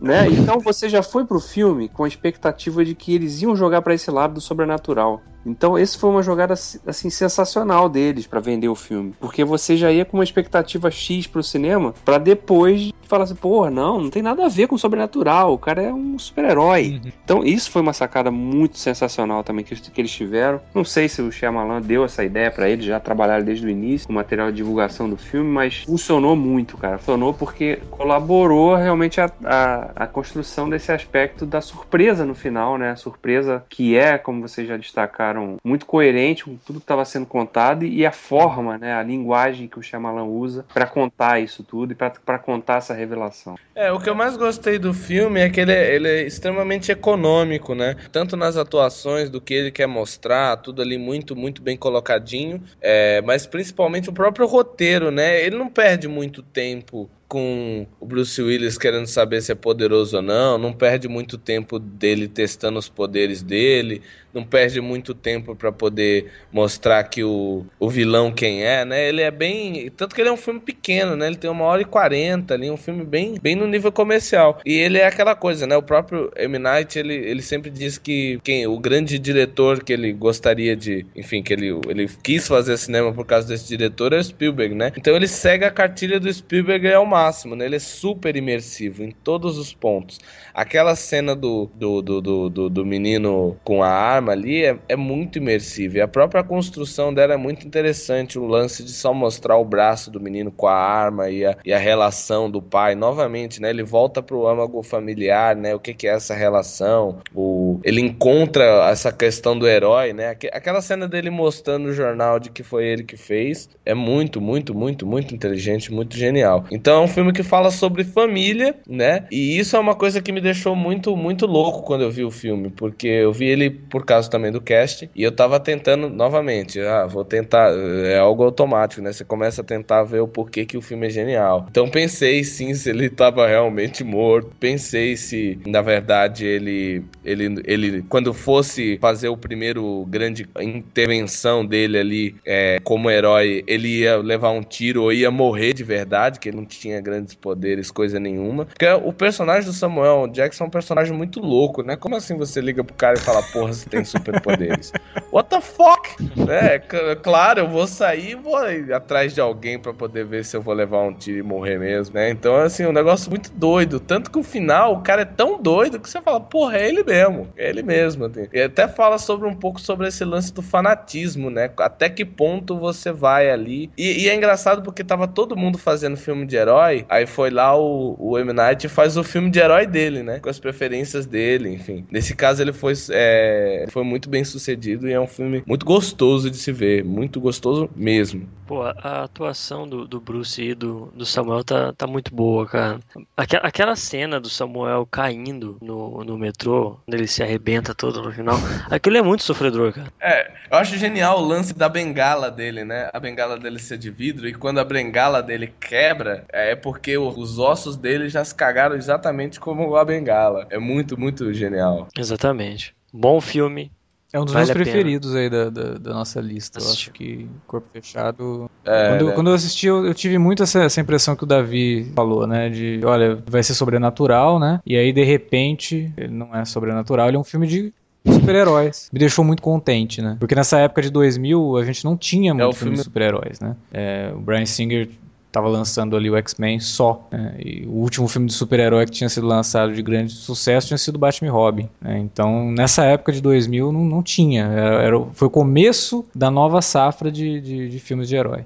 [0.00, 0.28] né?
[0.30, 3.94] Então você já foi pro filme com a expectativa de que eles iam jogar pra
[3.94, 5.20] esse lado do sobrenatural.
[5.44, 9.90] Então esse foi uma jogada assim sensacional deles pra vender o filme, porque você já
[9.90, 14.22] ia com uma expectativa X pro cinema pra depois falar assim, porra, não, não tem
[14.22, 17.00] nada a ver com o sobrenatural, o cara é um super-herói.
[17.04, 17.12] Uhum.
[17.22, 20.60] Então isso foi uma sacada muito sensacional também que, que eles tiveram.
[20.74, 24.06] Não sei se o Shyamalan deu essa ideia pra eles, já trabalharam desde o início
[24.06, 26.96] com o material de divulgação do filme, mas funcionou muito, cara.
[26.96, 32.92] Funcionou porque colaborou realmente a, a, a construção desse aspecto da surpresa no final, né?
[32.92, 35.31] A surpresa que é, como vocês já destacaram,
[35.64, 38.94] muito coerente com tudo que estava sendo contado e a forma, né?
[38.94, 43.56] A linguagem que o Shyamalan usa pra contar isso tudo e pra contar essa revelação.
[43.74, 46.92] É, o que eu mais gostei do filme é que ele é, ele é extremamente
[46.92, 47.96] econômico, né?
[48.10, 53.20] Tanto nas atuações do que ele quer mostrar, tudo ali muito, muito bem colocadinho, é,
[53.22, 55.42] mas principalmente o próprio roteiro, né?
[55.42, 60.22] Ele não perde muito tempo com o Bruce Willis querendo saber se é poderoso ou
[60.22, 64.02] não, não perde muito tempo dele testando os poderes dele,
[64.34, 69.08] não perde muito tempo pra poder mostrar que o, o vilão quem é, né?
[69.08, 69.90] Ele é bem.
[69.96, 71.26] Tanto que ele é um filme pequeno, né?
[71.26, 74.60] Ele tem uma hora e quarenta ali, um filme bem, bem no nível comercial.
[74.64, 75.76] E ele é aquela coisa, né?
[75.76, 76.58] O próprio M.
[76.58, 81.06] Night, ele, ele sempre diz que quem o grande diretor que ele gostaria de.
[81.14, 84.92] Enfim, que ele, ele quis fazer cinema por causa desse diretor é o Spielberg, né?
[84.96, 87.64] Então ele segue a cartilha do Spielberg ao máximo, né?
[87.66, 90.18] Ele é super imersivo em todos os pontos.
[90.52, 94.96] Aquela cena do, do, do, do, do, do menino com a arma ali é, é
[94.96, 95.98] muito imersiva.
[95.98, 98.38] E a própria construção dela é muito interessante.
[98.38, 101.72] O lance de só mostrar o braço do menino com a arma e a, e
[101.72, 102.94] a relação do pai.
[102.94, 103.70] Novamente, né?
[103.70, 105.74] Ele volta pro âmago familiar, né?
[105.74, 107.18] O que, que é essa relação?
[107.34, 110.28] O, ele encontra essa questão do herói, né?
[110.30, 114.40] Aque- Aquela cena dele mostrando no jornal de que foi ele que fez é muito,
[114.40, 116.64] muito, muito, muito inteligente, muito genial.
[116.70, 119.26] Então filme que fala sobre família, né?
[119.30, 122.30] E isso é uma coisa que me deixou muito, muito louco quando eu vi o
[122.30, 126.80] filme, porque eu vi ele por causa também do cast e eu tava tentando novamente,
[126.80, 127.70] ah, vou tentar,
[128.04, 129.12] é algo automático, né?
[129.12, 131.66] Você começa a tentar ver o porquê que o filme é genial.
[131.70, 138.02] Então pensei sim se ele tava realmente morto, pensei se na verdade ele ele ele
[138.08, 144.50] quando fosse fazer o primeiro grande intervenção dele ali é, como herói, ele ia levar
[144.50, 148.66] um tiro ou ia morrer de verdade, que ele não tinha grandes poderes, coisa nenhuma.
[148.66, 151.96] Porque o personagem do Samuel Jackson é um personagem muito louco, né?
[151.96, 154.92] Como assim você liga pro cara e fala, porra, você tem superpoderes?
[155.32, 156.16] What the fuck?
[156.48, 156.78] É,
[157.16, 160.62] claro, eu vou sair e vou ir atrás de alguém pra poder ver se eu
[160.62, 162.30] vou levar um tiro e morrer mesmo, né?
[162.30, 163.98] Então, assim, um negócio muito doido.
[163.98, 167.02] Tanto que o final, o cara é tão doido que você fala, porra, é ele
[167.02, 167.48] mesmo.
[167.56, 168.26] É ele mesmo.
[168.26, 168.46] assim.
[168.52, 171.70] E até fala sobre um pouco sobre esse lance do fanatismo, né?
[171.78, 173.90] Até que ponto você vai ali.
[173.96, 177.50] E, e é engraçado porque tava todo mundo fazendo filme de herói herói, aí foi
[177.50, 178.52] lá o, o M.
[178.52, 180.40] Night e faz o filme de herói dele, né?
[180.40, 182.04] Com as preferências dele, enfim.
[182.10, 186.50] Nesse caso ele foi, é, foi muito bem sucedido e é um filme muito gostoso
[186.50, 188.48] de se ver, muito gostoso mesmo.
[188.66, 193.00] Pô, a atuação do, do Bruce e do, do Samuel tá, tá muito boa, cara.
[193.36, 198.32] Aquela, aquela cena do Samuel caindo no, no metrô, quando ele se arrebenta todo no
[198.32, 198.56] final,
[198.90, 200.12] aquilo é muito sofredor, cara.
[200.20, 203.10] É, eu acho genial o lance da bengala dele, né?
[203.12, 207.58] A bengala dele ser de vidro e quando a bengala dele quebra, é porque os
[207.58, 210.66] ossos dele já se cagaram exatamente como a bengala.
[210.70, 212.08] É muito, muito genial.
[212.16, 212.94] Exatamente.
[213.12, 213.90] Bom filme,
[214.32, 216.78] É um dos Vale meus preferidos aí da, da, da nossa lista.
[216.78, 217.10] Eu Assistiu.
[217.10, 218.64] acho que Corpo Fechado.
[218.84, 219.32] É, quando, né?
[219.32, 222.70] quando eu assisti, eu, eu tive muito essa, essa impressão que o Davi falou, né?
[222.70, 224.80] De, olha, vai ser sobrenatural, né?
[224.86, 227.92] E aí, de repente, ele não é sobrenatural, ele é um filme de
[228.26, 229.10] super-heróis.
[229.12, 230.36] Me deixou muito contente, né?
[230.40, 233.04] Porque nessa época de 2000, a gente não tinha muito É o filme de filme-
[233.04, 233.76] super-heróis, né?
[233.92, 235.08] É, o Brian Singer
[235.52, 237.28] tava lançando ali o X-Men só.
[237.30, 237.54] né?
[237.58, 241.18] E o último filme de super-herói que tinha sido lançado de grande sucesso tinha sido
[241.18, 241.88] Batman e Robin.
[242.00, 242.18] né?
[242.18, 244.64] Então, nessa época de 2000, não, não tinha.
[244.64, 248.64] Era, era foi o começo da nova safra de, de, de filmes de herói.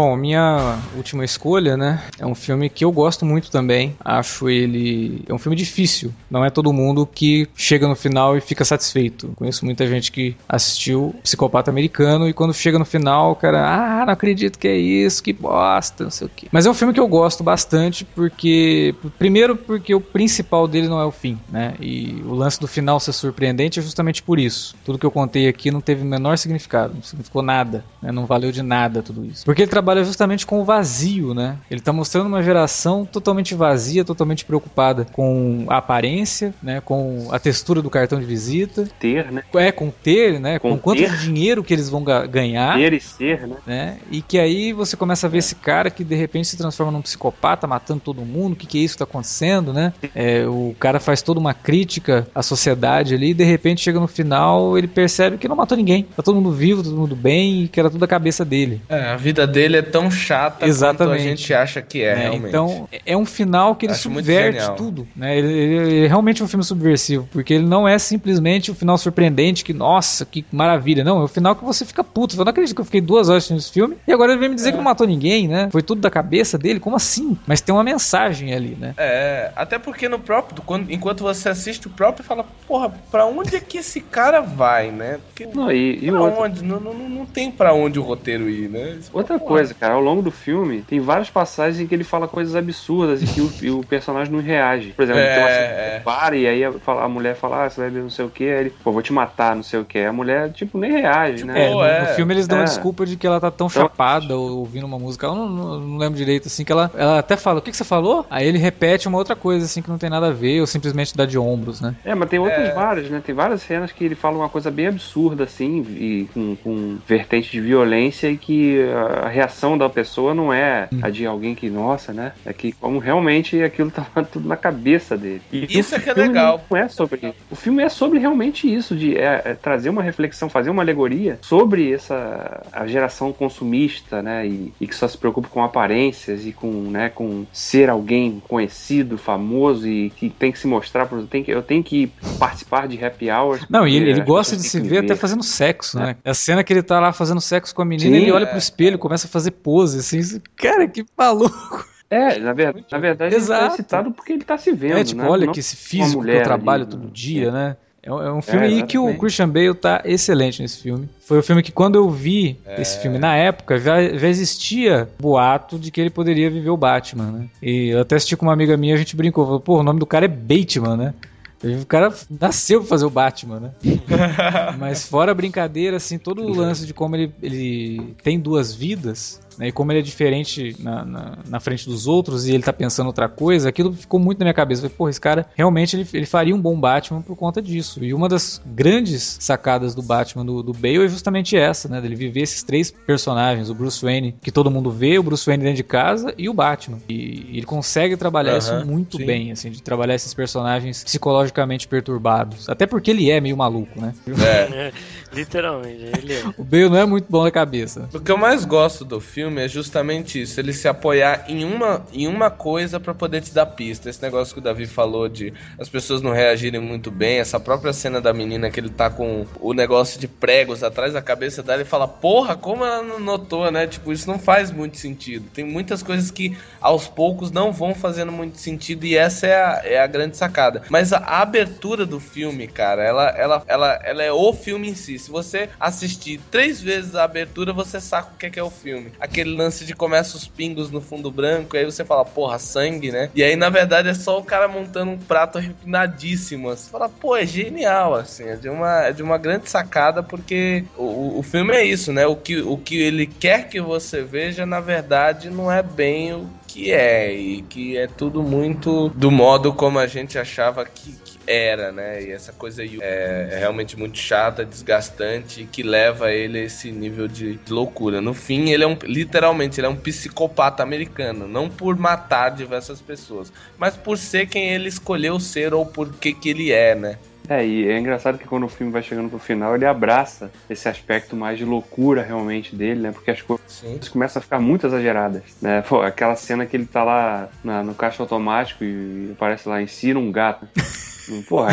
[0.00, 2.02] Bom, minha última escolha, né?
[2.18, 3.94] É um filme que eu gosto muito também.
[4.02, 5.22] Acho ele.
[5.28, 6.10] É um filme difícil.
[6.30, 9.30] Não é todo mundo que chega no final e fica satisfeito.
[9.36, 14.06] Conheço muita gente que assistiu Psicopata Americano e quando chega no final, o cara, ah,
[14.06, 16.48] não acredito que é isso, que bosta, não sei o quê.
[16.50, 18.94] Mas é um filme que eu gosto bastante porque.
[19.18, 21.74] Primeiro, porque o principal dele não é o fim, né?
[21.78, 24.74] E o lance do final ser surpreendente é justamente por isso.
[24.82, 28.10] Tudo que eu contei aqui não teve o menor significado, não significou nada, né?
[28.10, 29.44] Não valeu de nada tudo isso.
[29.44, 31.56] Porque ele trabalha justamente com o vazio, né?
[31.70, 36.80] Ele tá mostrando uma geração totalmente vazia, totalmente preocupada com a aparência, né?
[36.80, 39.42] Com a textura do cartão de visita, Ter, né?
[39.54, 40.58] é com ter, né?
[40.58, 41.10] Com, Com quanto ter.
[41.10, 43.56] de dinheiro que eles vão ga- ganhar Ter e ser, né?
[43.66, 43.96] né?
[44.10, 47.02] E que aí você começa a ver esse cara que de repente se transforma num
[47.02, 48.52] psicopata, matando todo mundo.
[48.54, 49.92] O que, que é isso que tá acontecendo, né?
[50.14, 54.06] É, o cara faz toda uma crítica à sociedade ali e de repente chega no
[54.08, 56.04] final ele percebe que não matou ninguém.
[56.16, 58.80] Tá todo mundo vivo, todo mundo bem e que era tudo a cabeça dele.
[58.88, 61.22] É, a vida dele é tão chata quanto a Exatamente.
[61.22, 62.20] gente acha que é, né?
[62.22, 62.48] realmente.
[62.48, 65.06] Então é um final que ele Acho subverte tudo.
[65.16, 65.38] Né?
[65.38, 68.96] Ele, ele- ele é realmente um filme subversivo, porque ele não é simplesmente o final
[68.98, 71.04] surpreendente que, nossa, que maravilha.
[71.04, 72.36] Não, é o final que você fica puto.
[72.36, 74.48] Eu não acredito que eu fiquei duas horas assistindo esse filme e agora ele vem
[74.48, 75.68] me dizer que não matou ninguém, né?
[75.70, 76.80] Foi tudo da cabeça dele?
[76.80, 77.36] Como assim?
[77.46, 78.94] Mas tem uma mensagem ali, né?
[78.96, 83.56] É, até porque no próprio, quando, enquanto você assiste o próprio, fala, porra, pra onde
[83.56, 85.18] é que esse cara vai, né?
[85.28, 86.62] Porque Não, e, e pra outra, onde?
[86.64, 88.98] Não, não, não tem pra onde o roteiro ir, né?
[89.12, 92.26] Outra porra, coisa, cara, ao longo do filme, tem várias passagens em que ele fala
[92.28, 94.92] coisas absurdas e que o, e o personagem não reage.
[94.96, 95.74] Por exemplo, É, tem uma cena é.
[95.90, 98.10] que ele para e aí a, fala- a mulher fala, ah, você vai ver não
[98.10, 99.98] sei o que, aí ele, pô, vou te matar, não sei o que.
[99.98, 101.66] A mulher, tipo, nem reage, né?
[101.66, 102.00] É, no, é.
[102.00, 102.64] no filme eles dão a É.
[102.64, 105.26] desculpa de que ela tá tão Então- chapada ou ouvindo uma música.
[105.26, 107.76] Eu não, não- não lembro direito, assim, que ela, ela até fala, o que, que
[107.76, 108.24] você falou?
[108.30, 111.16] Aí ele repete uma outra coisa, assim, que não tem nada a ver, ou simplesmente
[111.16, 111.94] dá de ombros, né?
[112.04, 112.72] É, mas tem outras É.
[112.74, 113.20] várias, né?
[113.24, 117.50] Tem várias cenas que ele fala uma coisa bem absurda, assim, e com, com vertente
[117.50, 118.80] de violência e que
[119.24, 121.00] a reação da pessoa não é Hum.
[121.02, 122.32] a de alguém que, nossa, né?
[122.44, 125.42] É que como realmente aquilo tava tudo na cabeça dele.
[125.52, 126.64] E Isso o é que é filme legal.
[126.70, 130.48] Não é sobre O filme é sobre realmente isso, de é, é trazer uma reflexão,
[130.48, 134.46] fazer uma alegoria sobre essa a geração consumista, né?
[134.46, 139.16] E, e que só se preocupa com aparências e com, né, com ser alguém conhecido,
[139.18, 143.02] famoso e que tem que se mostrar, por- tem que, eu tenho que participar de
[143.02, 143.64] happy hours.
[143.68, 146.16] Não, e ele, ele as gosta de se ver me até fazendo sexo, né?
[146.24, 148.56] A cena que ele tá lá fazendo sexo com a menina, Sim, ele olha pro
[148.56, 148.58] é.
[148.58, 151.88] espelho, começa a fazer pose, assim, cara, que maluco.
[152.10, 153.60] É, na, ver- na verdade ele Exato.
[153.68, 155.28] tá excitado porque ele tá se vendo, É, tipo, né?
[155.28, 157.10] olha Não- que esse físico que eu trabalho ali, todo né?
[157.12, 157.76] dia, né?
[158.02, 159.16] É, um- é um filme É, aí que o.
[159.16, 161.08] Christian Bale tá excelente nesse filme.
[161.20, 162.80] Foi o filme que quando eu vi É.
[162.80, 167.26] esse filme na época, já, já existia boato de que ele poderia viver o Batman,
[167.30, 167.46] né?
[167.62, 170.00] E eu até assisti com uma amiga minha, a gente brincou, falou, pô, o nome
[170.00, 171.14] do cara é Bateman, né?
[171.62, 173.70] O cara nasceu pra fazer o Batman, né?
[174.78, 179.40] Mas fora a brincadeira, assim, todo o lance de como ele, ele tem duas vidas,
[179.60, 179.68] né?
[179.68, 183.08] E como ele é diferente na, na, na frente dos outros e ele tá pensando
[183.08, 184.80] outra coisa, aquilo ficou muito na minha cabeça.
[184.80, 188.02] Eu falei, porra, esse cara realmente ele, ele faria um bom Batman por conta disso.
[188.02, 192.00] E uma das grandes sacadas do Batman do, do Bale é justamente essa, né?
[192.00, 195.62] Dele viver esses três personagens, o Bruce Wayne, que todo mundo vê, o Bruce Wayne
[195.62, 196.98] dentro de casa e o Batman.
[197.08, 199.26] E, e ele consegue trabalhar isso Aham, muito sim.
[199.26, 202.66] bem, assim, de trabalhar esses personagens psicologicamente perturbados.
[202.66, 204.14] Até porque ele é meio maluco, né?
[204.26, 204.70] É.
[204.80, 204.92] É,
[205.32, 206.44] literalmente, ele é.
[206.56, 208.08] O Bale não é muito bom na cabeça.
[208.14, 211.64] O que eu mais gosto do filme filme é justamente isso, ele se apoiar em
[211.64, 214.08] uma, em uma coisa para poder te dar pista.
[214.08, 217.92] Esse negócio que o Davi falou de as pessoas não reagirem muito bem, essa própria
[217.92, 221.82] cena da menina que ele tá com o negócio de pregos atrás da cabeça dela
[221.82, 223.86] e fala: "Porra, como ela não notou, né?
[223.86, 225.48] Tipo, isso não faz muito sentido.
[225.52, 229.82] Tem muitas coisas que aos poucos não vão fazendo muito sentido e essa é a,
[229.84, 230.82] é a grande sacada.
[230.88, 235.18] Mas a, abertura do filme, cara, ela, ela, ela, ela é o filme em si.
[235.18, 238.70] Se você assistir três vezes a abertura, você saca o que é, que é o
[238.70, 239.12] filme.
[239.18, 243.10] Aquele lance de começa os pingos no fundo branco, e aí você fala, porra, sangue,
[243.10, 243.30] né?
[243.34, 246.68] E aí, na verdade, é só o cara montando um prato refinadíssimo.
[246.68, 250.84] Você fala, pô, é genial, assim, é de uma, é de uma grande sacada, porque
[250.96, 252.26] o, o filme é isso, né?
[252.26, 256.48] O que, o que ele quer que você veja, na verdade, não é bem o
[256.66, 261.90] que é, e que é tudo muito do modo como a gente achava que era,
[261.90, 262.22] né?
[262.22, 266.92] E essa coisa aí é, é, realmente muito chata, desgastante, que leva ele a esse
[266.92, 268.20] nível de, de loucura.
[268.20, 273.00] No fim, ele é um, literalmente, ele é um psicopata americano, não por matar diversas
[273.00, 277.18] pessoas, mas por ser quem ele escolheu ser ou por que que ele é, né?
[277.48, 280.88] É, e é engraçado que quando o filme vai chegando pro final, ele abraça esse
[280.88, 283.10] aspecto mais de loucura realmente dele, né?
[283.10, 283.98] Porque as coisas Sim.
[284.12, 285.82] começam a ficar muito exageradas, né?
[285.82, 290.16] Pô, aquela cena que ele tá lá na, no caixa automático e aparece lá, insira
[290.16, 290.68] um gato.
[291.48, 291.70] Porra,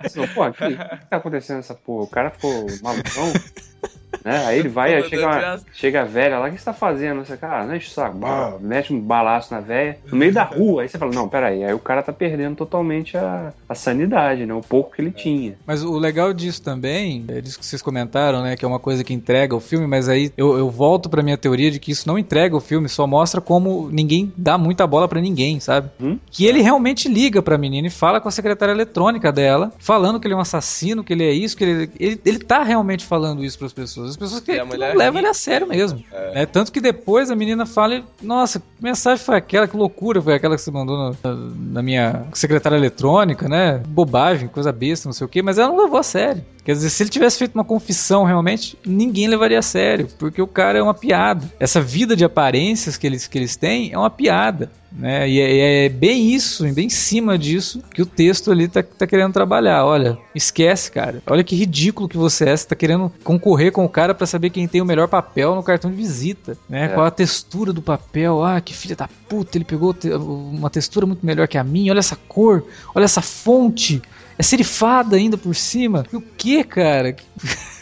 [0.00, 0.76] aquilo, porra, o que,
[1.08, 2.04] tá acontecendo nessa porra?
[2.04, 3.32] O cara ficou malucão.
[4.24, 4.46] Né?
[4.46, 7.24] Aí ele vai, aí chega, uma, chega a velha lá, o que você tá fazendo?
[7.24, 8.18] Você, cara, não enche o saco,
[8.60, 10.82] mete um balaço na velha, no meio da rua.
[10.82, 14.54] Aí você fala, não, peraí, aí o cara tá perdendo totalmente a, a sanidade, né?
[14.54, 15.54] O pouco que ele tinha.
[15.66, 18.56] Mas o legal disso também, é disso que vocês comentaram, né?
[18.56, 21.36] Que é uma coisa que entrega o filme, mas aí eu, eu volto pra minha
[21.36, 25.08] teoria de que isso não entrega o filme, só mostra como ninguém dá muita bola
[25.08, 25.90] para ninguém, sabe?
[26.00, 26.18] Hum?
[26.30, 30.26] Que ele realmente liga pra menina e fala com a secretária eletrônica dela, falando que
[30.26, 33.44] ele é um assassino, que ele é isso, que ele, ele, ele tá realmente falando
[33.44, 34.10] isso pras pessoas pessoas.
[34.10, 36.02] As pessoas que, que não levam ele a sério mesmo.
[36.12, 36.42] É.
[36.42, 40.34] É, tanto que depois a menina fala, nossa, que mensagem foi aquela, que loucura foi
[40.34, 43.82] aquela que você mandou na, na minha secretária eletrônica, né?
[43.86, 46.44] Bobagem, coisa besta, não sei o quê, mas ela não levou a sério.
[46.68, 50.46] Quer dizer, se ele tivesse feito uma confissão realmente, ninguém levaria a sério, porque o
[50.46, 51.50] cara é uma piada.
[51.58, 54.70] Essa vida de aparências que eles, que eles têm é uma piada.
[54.92, 55.26] Né?
[55.30, 59.06] E é, é bem isso, bem em cima disso, que o texto ali tá, tá
[59.06, 59.86] querendo trabalhar.
[59.86, 61.22] Olha, esquece, cara.
[61.26, 62.54] Olha que ridículo que você é.
[62.54, 65.62] Você tá querendo concorrer com o cara para saber quem tem o melhor papel no
[65.62, 66.54] cartão de visita.
[66.68, 66.84] Né?
[66.84, 66.88] É.
[66.88, 68.44] Qual a textura do papel.
[68.44, 71.92] Ah, que filha da puta, ele pegou uma textura muito melhor que a minha.
[71.92, 72.62] Olha essa cor,
[72.94, 74.02] olha essa fonte.
[74.38, 76.06] É serifada ainda por cima.
[76.12, 77.16] O que, cara?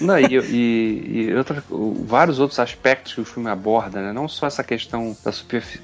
[0.01, 1.35] Não, e, e, e
[2.05, 4.13] vários outros aspectos que o filme aborda, né?
[4.13, 5.31] Não só essa questão da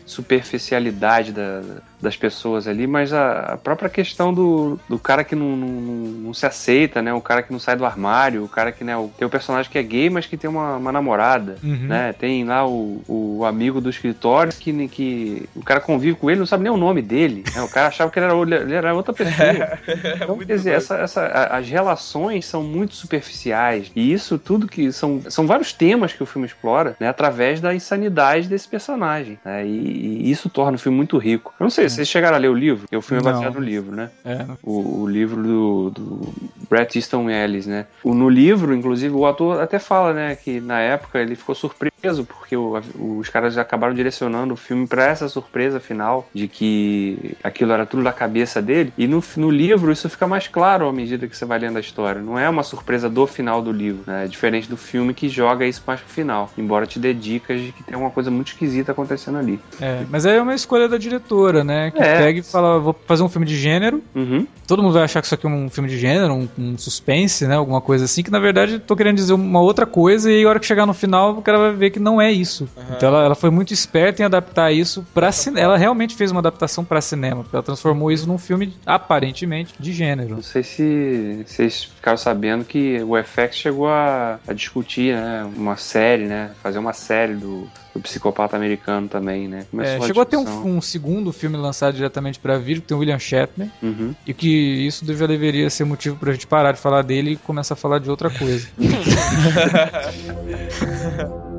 [0.07, 1.61] superficialidade da,
[2.03, 6.35] das pessoas ali, mas a, a própria questão do, do cara que não, não, não,
[6.35, 7.15] se aceita, né?
[7.15, 8.97] O cara que não sai do armário, o cara que, né?
[8.97, 11.87] O, tem o personagem que é gay, mas que tem uma, uma namorada, uhum.
[11.87, 12.13] né?
[12.13, 16.47] Tem lá o, o amigo do escritório que, que o cara convive com ele, não
[16.47, 17.63] sabe nem o nome dele, né?
[17.63, 19.79] O cara achava que ele era, ele era outra pessoa.
[20.17, 25.23] então, quer dizer, essa, essa, as relações são muito superficiais e isso tudo que são,
[25.29, 27.09] são vários temas que o filme explora, né?
[27.09, 29.65] Através da insanidade desse personagem, né?
[29.65, 31.55] E, e isso torna o filme muito rico.
[31.61, 32.87] Eu não sei, vocês chegaram a ler o livro?
[33.03, 34.11] Filme é baseado no livro, né?
[34.25, 34.45] É.
[34.63, 36.35] O, o livro do, do
[36.69, 37.87] Bret Easton Ellis, né?
[38.03, 42.25] O, no livro, inclusive, o ator até fala, né, que na época ele ficou surpreso
[42.25, 42.81] porque o,
[43.19, 48.03] os caras acabaram direcionando o filme para essa surpresa final de que aquilo era tudo
[48.03, 48.93] da cabeça dele.
[48.99, 51.81] E no, no livro isso fica mais claro à medida que você vai lendo a
[51.81, 52.21] história.
[52.21, 54.25] Não é uma surpresa do final do livro, né?
[54.25, 57.73] É diferente do filme que joga isso mais pro final, embora te dê dicas de
[57.73, 59.61] que tem uma coisa muito esquisita acontecendo ali.
[59.81, 61.82] É, mas aí é uma escolha da diretora, né?
[61.91, 62.19] Que é.
[62.19, 64.03] pega e fala, vou fazer um filme de gênero.
[64.15, 64.47] Uhum.
[64.67, 67.47] Todo mundo vai achar que isso aqui é um filme de gênero, um, um, suspense,
[67.47, 67.57] né?
[67.57, 70.49] Alguma coisa assim, que na verdade tô querendo dizer uma outra coisa e aí a
[70.49, 72.69] hora que chegar no final o cara vai ver que não é isso.
[72.77, 72.83] Uhum.
[72.97, 75.65] Então ela, ela, foi muito esperta em adaptar isso para cinema.
[75.65, 77.45] Ela realmente fez uma adaptação para cinema.
[77.53, 80.37] Ela transformou isso num filme aparentemente de gênero.
[80.37, 85.47] Não sei se vocês ficaram sabendo que o FX chegou a, a discutir, né?
[85.57, 86.51] Uma série, né?
[86.63, 89.67] Fazer uma série do o psicopata americano também, né?
[89.79, 92.97] É, chegou a, a ter um, um, segundo filme lançado diretamente para vídeo, que tem
[92.97, 94.15] o William Shatner, uhum.
[94.27, 97.75] e que isso já deveria ser motivo pra gente parar de falar dele e começar
[97.75, 98.69] a falar de outra coisa.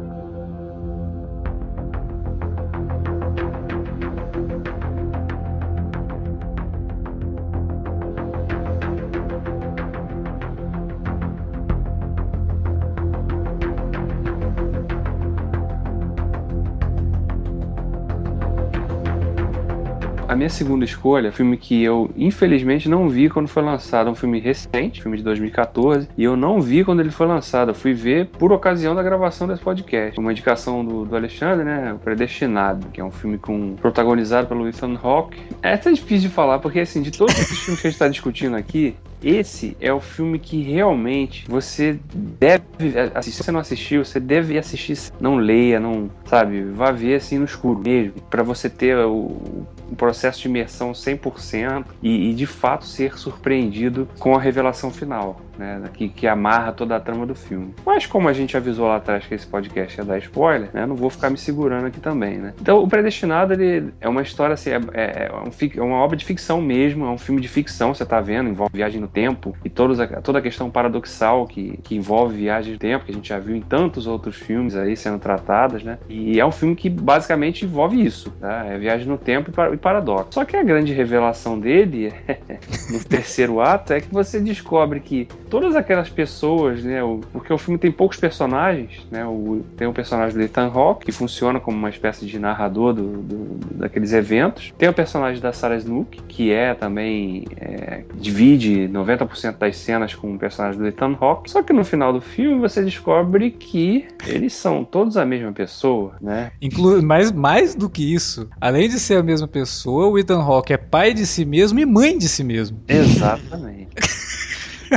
[20.34, 24.40] a minha segunda escolha, filme que eu infelizmente não vi quando foi lançado, um filme
[24.40, 27.70] recente, filme de 2014, e eu não vi quando ele foi lançado.
[27.70, 30.20] Eu fui ver por ocasião da gravação desse podcast.
[30.20, 31.94] Uma indicação do, do Alexandre, né?
[31.94, 35.40] O Predestinado, que é um filme com protagonizado pelo Ethan Hawke.
[35.62, 38.08] É até difícil de falar, porque assim, de todos os filmes que a gente está
[38.08, 42.66] discutindo aqui, esse é o filme que realmente você deve
[43.14, 43.32] assistir.
[43.32, 44.98] Se você não assistiu, você deve assistir.
[45.20, 46.64] Não leia, não, sabe?
[46.64, 51.86] Vá ver assim no escuro mesmo, para você ter o, um processo de imersão 100%
[52.02, 56.96] e, e de fato ser surpreendido com a revelação final né, que, que, amarra toda
[56.96, 57.74] a trama do filme.
[57.86, 60.96] Mas como a gente avisou lá atrás que esse podcast ia dar spoiler, né, não
[60.96, 62.54] vou ficar me segurando aqui também, né.
[62.60, 66.16] Então, O Predestinado, ele é uma história, assim, é, é, é, um, é uma obra
[66.16, 69.56] de ficção mesmo, é um filme de ficção, você tá vendo, envolve viagem no tempo
[69.64, 73.30] e todos, toda a questão paradoxal que, que envolve viagem no tempo, que a gente
[73.30, 76.90] já viu em tantos outros filmes aí sendo tratadas, né, e é um filme que
[76.90, 80.30] basicamente envolve isso, tá, é viagem no tempo e paradoxo.
[80.32, 82.14] Só que a grande revelação dele,
[82.92, 87.04] no terceiro ato, é que você descobre que todas aquelas pessoas, né?
[87.04, 89.24] O, porque o filme tem poucos personagens, né?
[89.24, 93.22] O, tem o personagem do Ethan Hawke, que funciona como uma espécie de narrador do,
[93.22, 94.74] do, daqueles eventos.
[94.80, 100.34] Tem o personagem da Sarah Snook, que é também é, divide 90% das cenas com
[100.34, 101.52] o personagem do Ethan Hawke.
[101.52, 106.16] Só que no final do filme você descobre que eles são todos a mesma pessoa,
[106.20, 106.52] né?
[106.60, 110.74] Inclu mais, mais do que isso, além de ser a mesma pessoa, o Ethan Hawke
[110.74, 112.82] é pai de si mesmo e mãe de si mesmo.
[112.88, 113.90] Exatamente.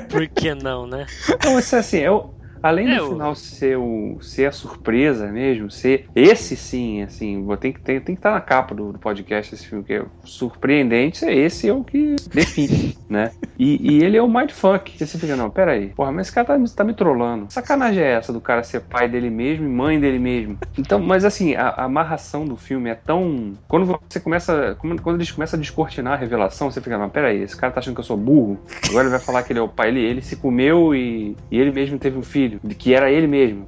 [0.03, 1.07] Por que não, né?
[1.29, 2.35] Então, isso assim, eu,
[2.67, 7.73] Além é, do final ser, o, ser a surpresa mesmo, ser esse sim, assim, tem
[7.73, 11.25] que, tem, tem que estar na capa do, do, podcast esse filme, que é surpreendente,
[11.25, 13.31] esse é o que define, né?
[13.57, 16.65] E, e, ele é o mindfuck, você fica, não, peraí, porra, mas esse cara tá,
[16.75, 17.47] tá me trollando.
[17.51, 20.59] Sacanagem é essa do cara ser pai dele mesmo e mãe dele mesmo?
[20.77, 23.53] Então, mas assim, a, a amarração do filme é tão...
[23.69, 27.57] Quando você começa, quando eles começam a descortinar a revelação, você fica, não, peraí, esse
[27.57, 28.59] cara tá achando que eu sou burro?
[28.89, 31.61] Agora ele vai falar que ele é o pai, ele, ele se comeu e, e
[31.61, 33.67] ele mesmo teve um filho de que era ele mesmo.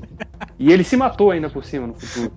[0.58, 2.32] e ele se matou ainda por cima no futuro.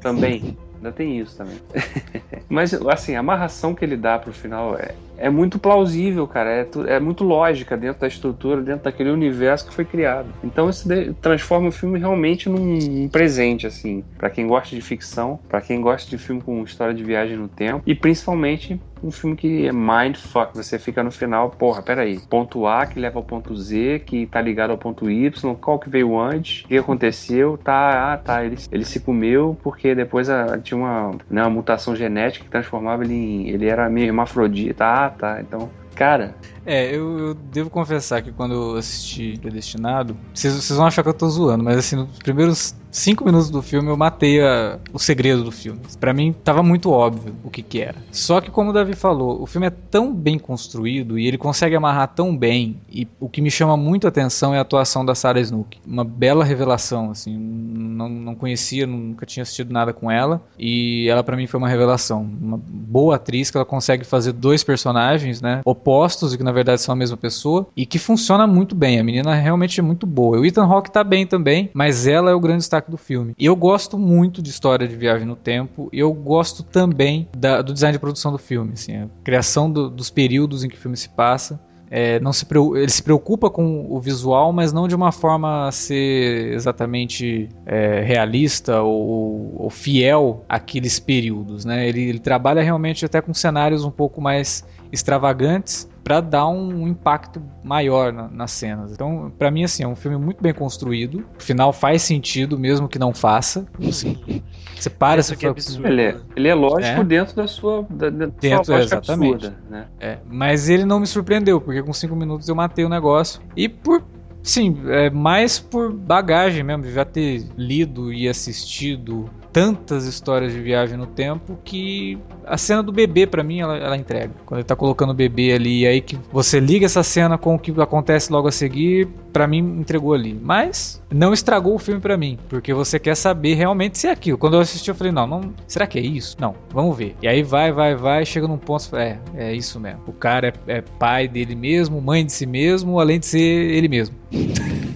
[0.00, 0.56] Também.
[0.80, 1.58] Ainda tem isso também.
[2.48, 6.50] Mas, assim, a amarração que ele dá pro final é, é muito plausível, cara.
[6.50, 10.32] É, é muito lógica dentro da estrutura, dentro daquele universo que foi criado.
[10.42, 10.88] Então, isso
[11.20, 16.08] transforma o filme realmente num, presente, assim, para quem gosta de ficção, para quem gosta
[16.08, 20.56] de filme com história de viagem no tempo e principalmente um filme que é mindfuck.
[20.56, 22.18] Você fica no final, porra, peraí.
[22.18, 25.88] Ponto A que leva ao ponto Z, que tá ligado ao ponto Y, qual que
[25.88, 30.58] veio antes, o que aconteceu, tá, ah, tá, ele, ele se comeu porque depois a,
[30.58, 33.48] tinha uma, né, uma mutação genética que transformava ele em.
[33.48, 35.70] Ele era meio hermafrodita, ah, tá, então
[36.00, 36.34] cara.
[36.70, 41.14] É, eu, eu, devo confessar que quando eu assisti Predestinado, vocês, vão achar que eu
[41.14, 45.42] tô zoando, mas assim, nos primeiros cinco minutos do filme eu matei a, o segredo
[45.42, 45.80] do filme.
[45.98, 47.96] Para mim tava muito óbvio o que que era.
[48.12, 51.74] Só que como o Davi falou, o filme é tão bem construído e ele consegue
[51.74, 55.14] amarrar tão bem e o que me chama muito a atenção é a atuação da
[55.14, 55.78] Sarah Snook.
[55.84, 61.24] Uma bela revelação, assim, não, não conhecia, nunca tinha assistido nada com ela e ela
[61.24, 62.22] para mim foi uma revelação.
[62.40, 66.59] Uma boa atriz que ela consegue fazer dois personagens, né, opostos e que na verdade
[66.78, 68.98] são a mesma pessoa e que funciona muito bem.
[68.98, 70.38] A menina realmente é muito boa.
[70.38, 73.34] O Ethan Hawke tá bem também, mas ela é o grande destaque do filme.
[73.38, 77.62] E eu gosto muito de história de viagem no tempo, e eu gosto também da,
[77.62, 80.78] do design de produção do filme, assim, a criação do, dos períodos em que o
[80.78, 81.60] filme se passa.
[81.92, 82.46] É, não se,
[82.76, 88.00] ele se preocupa com o visual, mas não de uma forma a ser exatamente é,
[88.02, 91.64] realista ou, ou, fiel àqueles períodos.
[91.64, 91.88] Né?
[91.88, 97.42] Ele, ele trabalha realmente até com cenários um pouco mais extravagantes para dar um impacto
[97.62, 98.92] maior na, nas cenas.
[98.92, 101.24] Então, para mim, assim, é um filme muito bem construído.
[101.38, 103.66] O final faz sentido, mesmo que não faça.
[103.86, 104.42] Assim,
[104.74, 107.04] você para, você fala, ele, é, ele é lógico é?
[107.04, 109.46] dentro da sua, da, da dentro, sua exatamente.
[109.46, 109.86] Absurda, né?
[110.00, 113.40] é, mas ele não me surpreendeu, porque com cinco minutos eu matei o negócio.
[113.56, 114.02] E por
[114.42, 120.60] Sim, é mais por bagagem mesmo, de já ter lido e assistido tantas histórias de
[120.60, 124.32] viagem no tempo que a cena do bebê para mim ela, ela, entrega.
[124.46, 127.54] Quando ele tá colocando o bebê ali, e aí que você liga essa cena com
[127.54, 130.38] o que acontece logo a seguir, para mim entregou ali.
[130.40, 134.38] Mas não estragou o filme para mim, porque você quer saber realmente se é aquilo.
[134.38, 136.36] Quando eu assisti eu falei, não, não, será que é isso?
[136.40, 137.16] Não, vamos ver.
[137.22, 140.00] E aí vai, vai, vai, chega num ponto, é, é isso mesmo.
[140.06, 143.88] O cara é, é pai dele mesmo, mãe de si mesmo, além de ser ele
[143.88, 144.14] mesmo.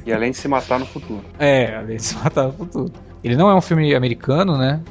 [0.06, 1.24] E além de se matar no futuro.
[1.38, 2.92] É, além de se matar no futuro.
[3.24, 4.82] Ele não é um filme americano, né?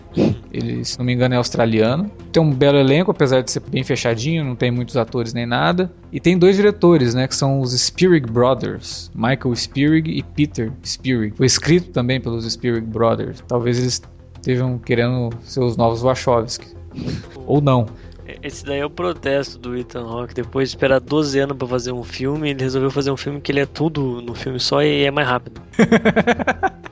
[0.51, 2.09] Ele, se não me engano, é australiano.
[2.31, 5.93] Tem um belo elenco, apesar de ser bem fechadinho, não tem muitos atores nem nada.
[6.11, 7.27] E tem dois diretores, né?
[7.27, 11.37] Que são os Spierig Brothers, Michael Spierig e Peter Spierig.
[11.37, 13.43] Foi escrito também pelos Spierig Brothers.
[13.47, 14.01] Talvez eles
[14.33, 16.75] estejam querendo ser os novos Wachowski.
[17.45, 17.85] Ou não.
[18.41, 20.33] Esse daí é o protesto do Ethan Hawke.
[20.33, 23.51] Depois de esperar 12 anos pra fazer um filme, ele resolveu fazer um filme que
[23.51, 25.61] ele é tudo no filme só e é mais rápido.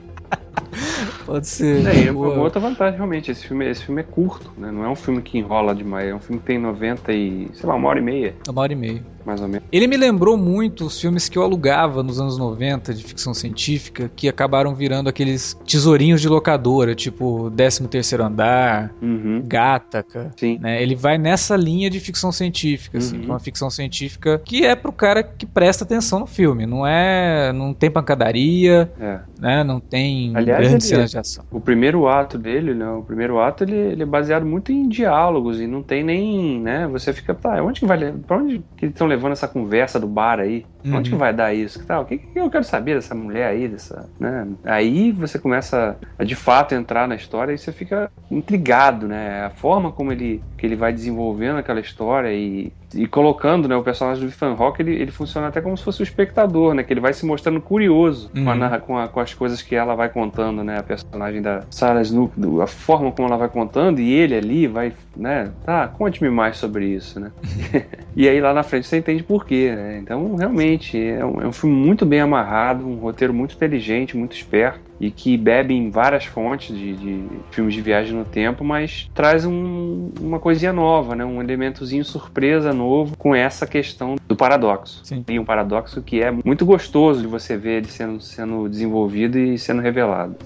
[1.32, 1.86] Pode ser.
[1.86, 3.30] É, é uma outra vantagem, realmente.
[3.30, 4.70] Esse filme, esse filme é curto, né?
[4.70, 6.10] Não é um filme que enrola demais.
[6.10, 8.72] É um filme que tem 90 e, sei lá, uma hora e meia, Uma hora
[8.74, 9.02] e meia.
[9.24, 9.66] Mais ou menos.
[9.72, 14.10] Ele me lembrou muito os filmes que eu alugava nos anos 90 de ficção científica,
[14.14, 19.42] que acabaram virando aqueles tesourinhos de locadora, tipo 13 terceiro andar, Uhum.
[19.46, 20.30] Gataca.
[20.36, 20.58] Sim.
[20.60, 20.82] Né?
[20.82, 23.22] Ele vai nessa linha de ficção científica, assim, Uhum.
[23.22, 26.66] que é uma ficção científica que é pro cara que presta atenção no filme.
[26.66, 29.20] Não é, não tem pancadaria, É.
[29.40, 29.64] né?
[29.64, 31.44] Não tem Aliás, grandes ele- cenas de ação.
[31.50, 32.88] O primeiro ato dele, né?
[32.90, 36.86] O primeiro ato ele, ele é baseado muito em diálogos e não tem nem, né?
[36.88, 40.06] Você fica, tá, onde que vai, pra onde que eles estão levando essa conversa do
[40.08, 40.66] bar aí?
[40.84, 40.96] Uhum.
[40.96, 41.78] Onde que vai dar isso?
[41.78, 42.02] Que tal?
[42.02, 44.46] O que, que eu quero saber dessa mulher aí, dessa, né?
[44.64, 49.44] Aí você começa a de fato entrar na história e você fica intrigado, né?
[49.46, 53.82] A forma como ele que ele vai desenvolvendo aquela história e, e colocando, né, o
[53.82, 56.84] personagem do Ethan Hawke, ele, ele funciona até como se fosse o espectador, né?
[56.84, 58.80] Que ele vai se mostrando curioso com, a Uhum.
[58.80, 60.78] com, a- com as coisas que ela vai contando, né?
[60.78, 64.92] A personagem da Sarah Snook, a forma como ela vai contando e ele ali vai,
[65.16, 65.50] né?
[65.64, 67.32] Tá, conte-me mais sobre isso, né?
[68.14, 69.98] e aí lá na frente você entende por quê, né?
[69.98, 74.34] Então, realmente, é um, é um filme muito bem amarrado, um roteiro muito inteligente, muito
[74.36, 79.10] esperto e que bebe em várias fontes de, de filmes de viagem no tempo, mas
[79.12, 81.24] traz um- uma coisinha nova, né?
[81.24, 85.00] Um elementozinho surpresa novo com essa questão do paradoxo.
[85.04, 85.24] Sim.
[85.28, 89.58] E um paradoxo que é muito gostoso de você ver ele sendo, sendo desenvolvido e
[89.58, 90.36] sendo revelado.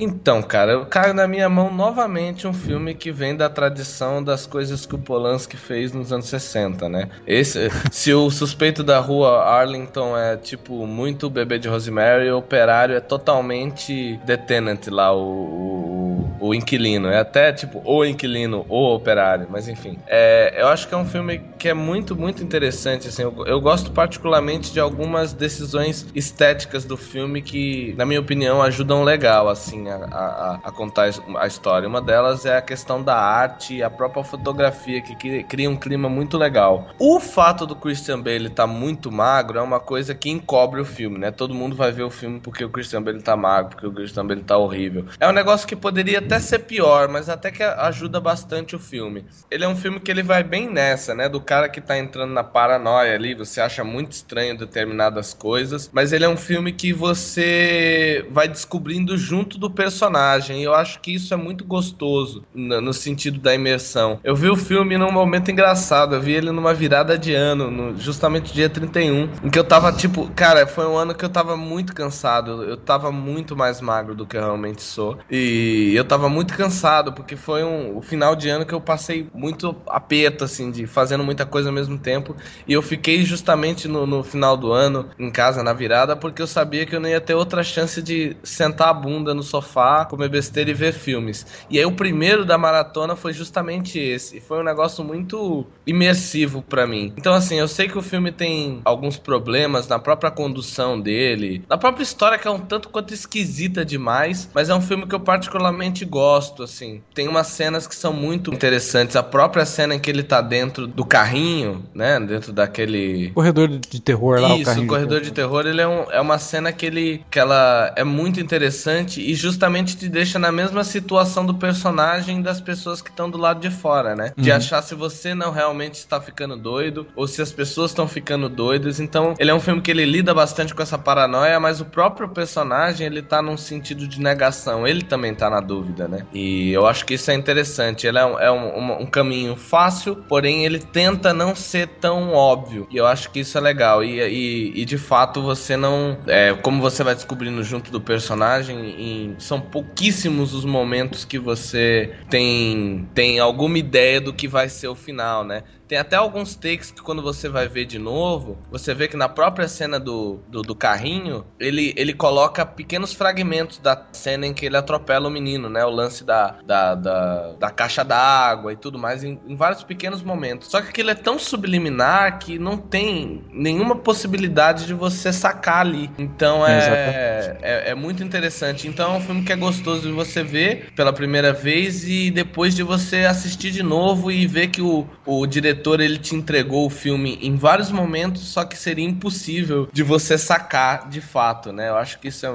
[0.00, 4.46] Então, cara, eu caio na minha mão novamente um filme que vem da tradição das
[4.46, 7.10] coisas que o Polanski fez nos anos 60, né?
[7.26, 12.96] Esse, se o suspeito da rua Arlington é tipo muito bebê de Rosemary, o operário
[12.96, 17.08] é totalmente The Tenant lá, o, o, o inquilino.
[17.08, 19.98] É até tipo o inquilino, o operário, mas enfim.
[20.06, 23.08] É, eu acho que é um filme que é muito, muito interessante.
[23.08, 28.62] Assim, eu, eu gosto particularmente de algumas decisões estéticas do filme que, na minha opinião,
[28.62, 31.88] ajudam legal, assim, a, a, a contar a história.
[31.88, 35.76] Uma delas é a questão da arte e a própria fotografia, que cri- cria um
[35.76, 36.88] clima muito legal.
[36.98, 41.18] O fato do Christian Bale estar muito magro é uma coisa que encobre o filme,
[41.18, 41.30] né?
[41.30, 44.26] Todo mundo vai ver o filme porque o Christian Bale tá magro, porque o Christian
[44.26, 45.06] Bale tá horrível.
[45.18, 49.24] É um negócio que poderia até ser pior, mas até que ajuda bastante o filme.
[49.50, 51.28] Ele é um filme que ele vai bem nessa, né?
[51.28, 56.12] Do cara que tá entrando na paranoia ali, você acha muito estranho determinadas coisas, mas
[56.12, 60.60] ele é um filme que você vai descobrindo junto do personagem.
[60.60, 64.20] E eu acho que isso é muito gostoso no, no sentido da imersão.
[64.22, 67.96] Eu vi o filme num momento engraçado, eu vi ele numa virada de ano, no,
[67.96, 71.56] justamente dia 31, em que eu tava tipo, cara, foi um ano que eu tava
[71.56, 75.18] muito cansado, eu tava muito mais magro do que eu realmente sou.
[75.30, 79.28] E eu tava muito cansado, porque foi um, o final de ano que eu passei
[79.32, 82.36] muito aperto, assim, de fazendo muita coisa ao mesmo tempo.
[82.68, 86.46] E eu fiquei justamente no, no final do ano, em casa, na virada, porque eu
[86.46, 89.69] sabia que eu não ia ter outra chance de sentar a bunda no sofá,
[90.06, 91.46] comer besteira e ver filmes.
[91.68, 94.38] E aí o primeiro da maratona foi justamente esse.
[94.38, 97.12] E foi um negócio muito imersivo pra mim.
[97.16, 101.76] Então, assim, eu sei que o filme tem alguns problemas na própria condução dele, na
[101.76, 105.20] própria história que é um tanto quanto esquisita demais, mas é um filme que eu
[105.20, 107.02] particularmente gosto, assim.
[107.14, 109.16] Tem umas cenas que são muito interessantes.
[109.16, 112.18] A própria cena em que ele tá dentro do carrinho, né?
[112.20, 115.80] Dentro daquele Corredor de terror lá, o isso, carrinho o de corredor de terror, ele
[115.80, 119.59] é, um- é uma cena que ele que ela é muito interessante e justamente
[119.96, 124.14] te deixa na mesma situação do personagem das pessoas que estão do lado de fora,
[124.16, 124.32] né?
[124.36, 124.56] De Uhum.
[124.56, 129.00] achar se você não realmente está ficando doido ou se as pessoas estão ficando doidas.
[129.00, 132.28] Então, ele é um filme que ele lida bastante com essa paranoia, mas o próprio
[132.28, 134.86] personagem, ele tá num sentido de negação.
[134.86, 136.26] Ele também tá na dúvida, né?
[136.32, 138.06] E eu acho que isso é interessante.
[138.06, 142.86] Ele é um, é um, um caminho fácil, porém ele tenta não ser tão óbvio.
[142.90, 144.02] E eu acho que isso é legal.
[144.02, 146.18] E, e, e, de fato você não.
[146.26, 152.14] É, como você vai descobrindo junto do personagem, em- são pouquíssimos os momentos que você
[152.30, 155.64] tem, tem alguma ideia do que vai ser o final, né?
[155.90, 159.28] Tem até alguns takes que quando você vai ver de novo, você vê que na
[159.28, 164.64] própria cena do, do, do carrinho, ele, ele coloca pequenos fragmentos da cena em que
[164.64, 165.84] ele atropela o menino, né?
[165.84, 170.22] O, lance da, da, da, da caixa d'água e tudo mais, em, em, vários pequenos
[170.22, 170.70] momentos.
[170.70, 176.08] Só que aquilo é tão subliminar que não tem nenhuma possibilidade de você sacar ali.
[176.16, 178.86] Então é, é, é, muito interessante.
[178.86, 182.74] Então é um filme que é gostoso de você ver pela primeira vez e depois
[182.74, 186.90] de você assistir de novo e ver que o, o diretor ele te entregou o
[186.90, 191.88] filme em vários momentos, só que seria impossível de você sacar de fato, né?
[191.88, 192.52] Eu acho que isso é,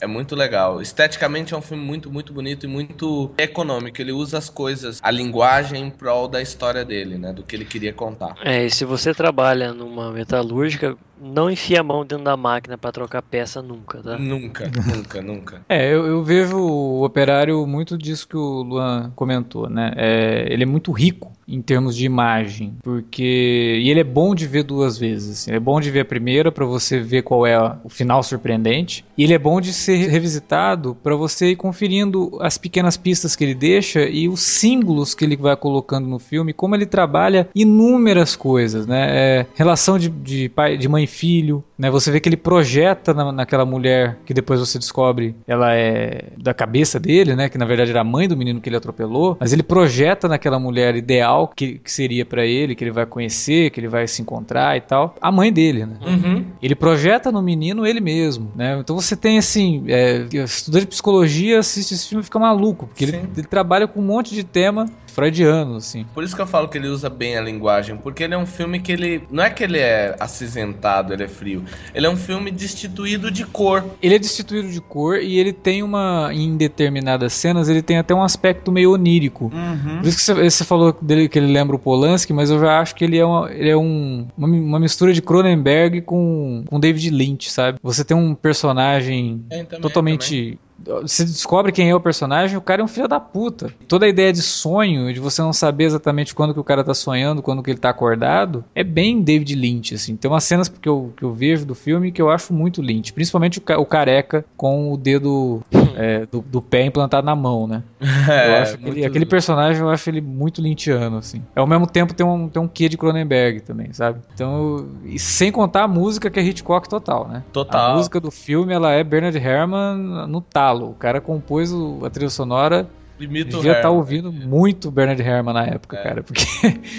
[0.00, 0.80] é muito legal.
[0.80, 4.00] Esteticamente é um filme muito, muito bonito e muito econômico.
[4.00, 7.32] Ele usa as coisas, a linguagem em prol da história dele, né?
[7.32, 8.36] Do que ele queria contar.
[8.42, 12.92] É, e se você trabalha numa metalúrgica, não enfia a mão dentro da máquina para
[12.92, 14.16] trocar peça nunca, tá?
[14.18, 15.62] Nunca, nunca, nunca.
[15.68, 19.92] É, eu, eu, vejo o operário muito disso que o Luan comentou, né?
[19.96, 24.46] É, ele é muito rico em termos de imagem, porque e ele é bom de
[24.46, 25.42] ver duas vezes.
[25.42, 25.52] Assim.
[25.52, 29.24] É bom de ver a primeira para você ver qual é o final surpreendente, e
[29.24, 33.54] ele é bom de ser revisitado para você ir conferindo as pequenas pistas que ele
[33.54, 38.86] deixa e os símbolos que ele vai colocando no filme, como ele trabalha inúmeras coisas,
[38.86, 39.06] né?
[39.10, 41.90] É, relação de, de pai, de mãe e filho, né?
[41.90, 46.52] Você vê que ele projeta na, naquela mulher que depois você descobre ela é da
[46.52, 47.48] cabeça dele, né?
[47.48, 50.58] Que na verdade era a mãe do menino que ele atropelou, mas ele projeta naquela
[50.58, 54.22] mulher ideal que, que seria para ele, que ele vai conhecer, que ele vai se
[54.22, 55.96] encontrar e tal, a mãe dele, né?
[56.04, 56.44] Uhum.
[56.62, 58.78] Ele projeta no menino ele mesmo, né?
[58.80, 63.04] Então você tem assim, é, estudante de psicologia assiste esse filme e fica maluco, porque
[63.04, 64.86] ele, ele, trabalha com um monte de tema
[65.18, 66.06] freudiano, assim.
[66.14, 68.46] Por isso que eu falo que ele usa bem a linguagem, porque ele é um
[68.46, 69.22] filme que ele.
[69.30, 71.64] Não é que ele é acinzentado, ele é frio.
[71.92, 73.84] Ele é um filme destituído de cor.
[74.00, 76.30] Ele é destituído de cor e ele tem uma.
[76.32, 79.50] Em determinadas cenas, ele tem até um aspecto meio onírico.
[79.52, 79.98] Uhum.
[79.98, 82.80] Por isso que você, você falou dele que ele lembra o Polanski, mas eu já
[82.80, 86.80] acho que ele é, uma, ele é um, uma, uma mistura de Cronenberg com, com
[86.80, 87.78] David Lynch, sabe?
[87.82, 90.58] Você tem um personagem também, totalmente.
[91.02, 93.72] Você descobre quem é o personagem, o cara é um filho da puta.
[93.88, 96.94] Toda a ideia de sonho, de você não saber exatamente quando que o cara tá
[96.94, 100.14] sonhando, quando que ele tá acordado, é bem David Lynch, assim.
[100.14, 103.12] Tem umas cenas que eu, que eu vejo do filme que eu acho muito Lynch.
[103.12, 105.62] Principalmente o, o careca com o dedo
[105.98, 107.82] é, do, do, pé implantado na mão, né?
[108.28, 111.42] É, eu acho aquele, aquele personagem, eu acho ele muito lynchiano, assim.
[111.56, 114.20] Ao mesmo tempo tem um, tem um quê de Cronenberg também, sabe?
[114.34, 117.42] Então, e sem contar a música que é Hitchcock total, né?
[117.52, 117.92] Total.
[117.92, 120.90] A música do filme, ela é Bernard Herrmann no talo.
[120.90, 122.86] O cara compôs o, a trilha sonora
[123.20, 126.02] Imita Devia estar tá ouvindo muito Bernard Herrmann na época, é.
[126.02, 126.44] cara, porque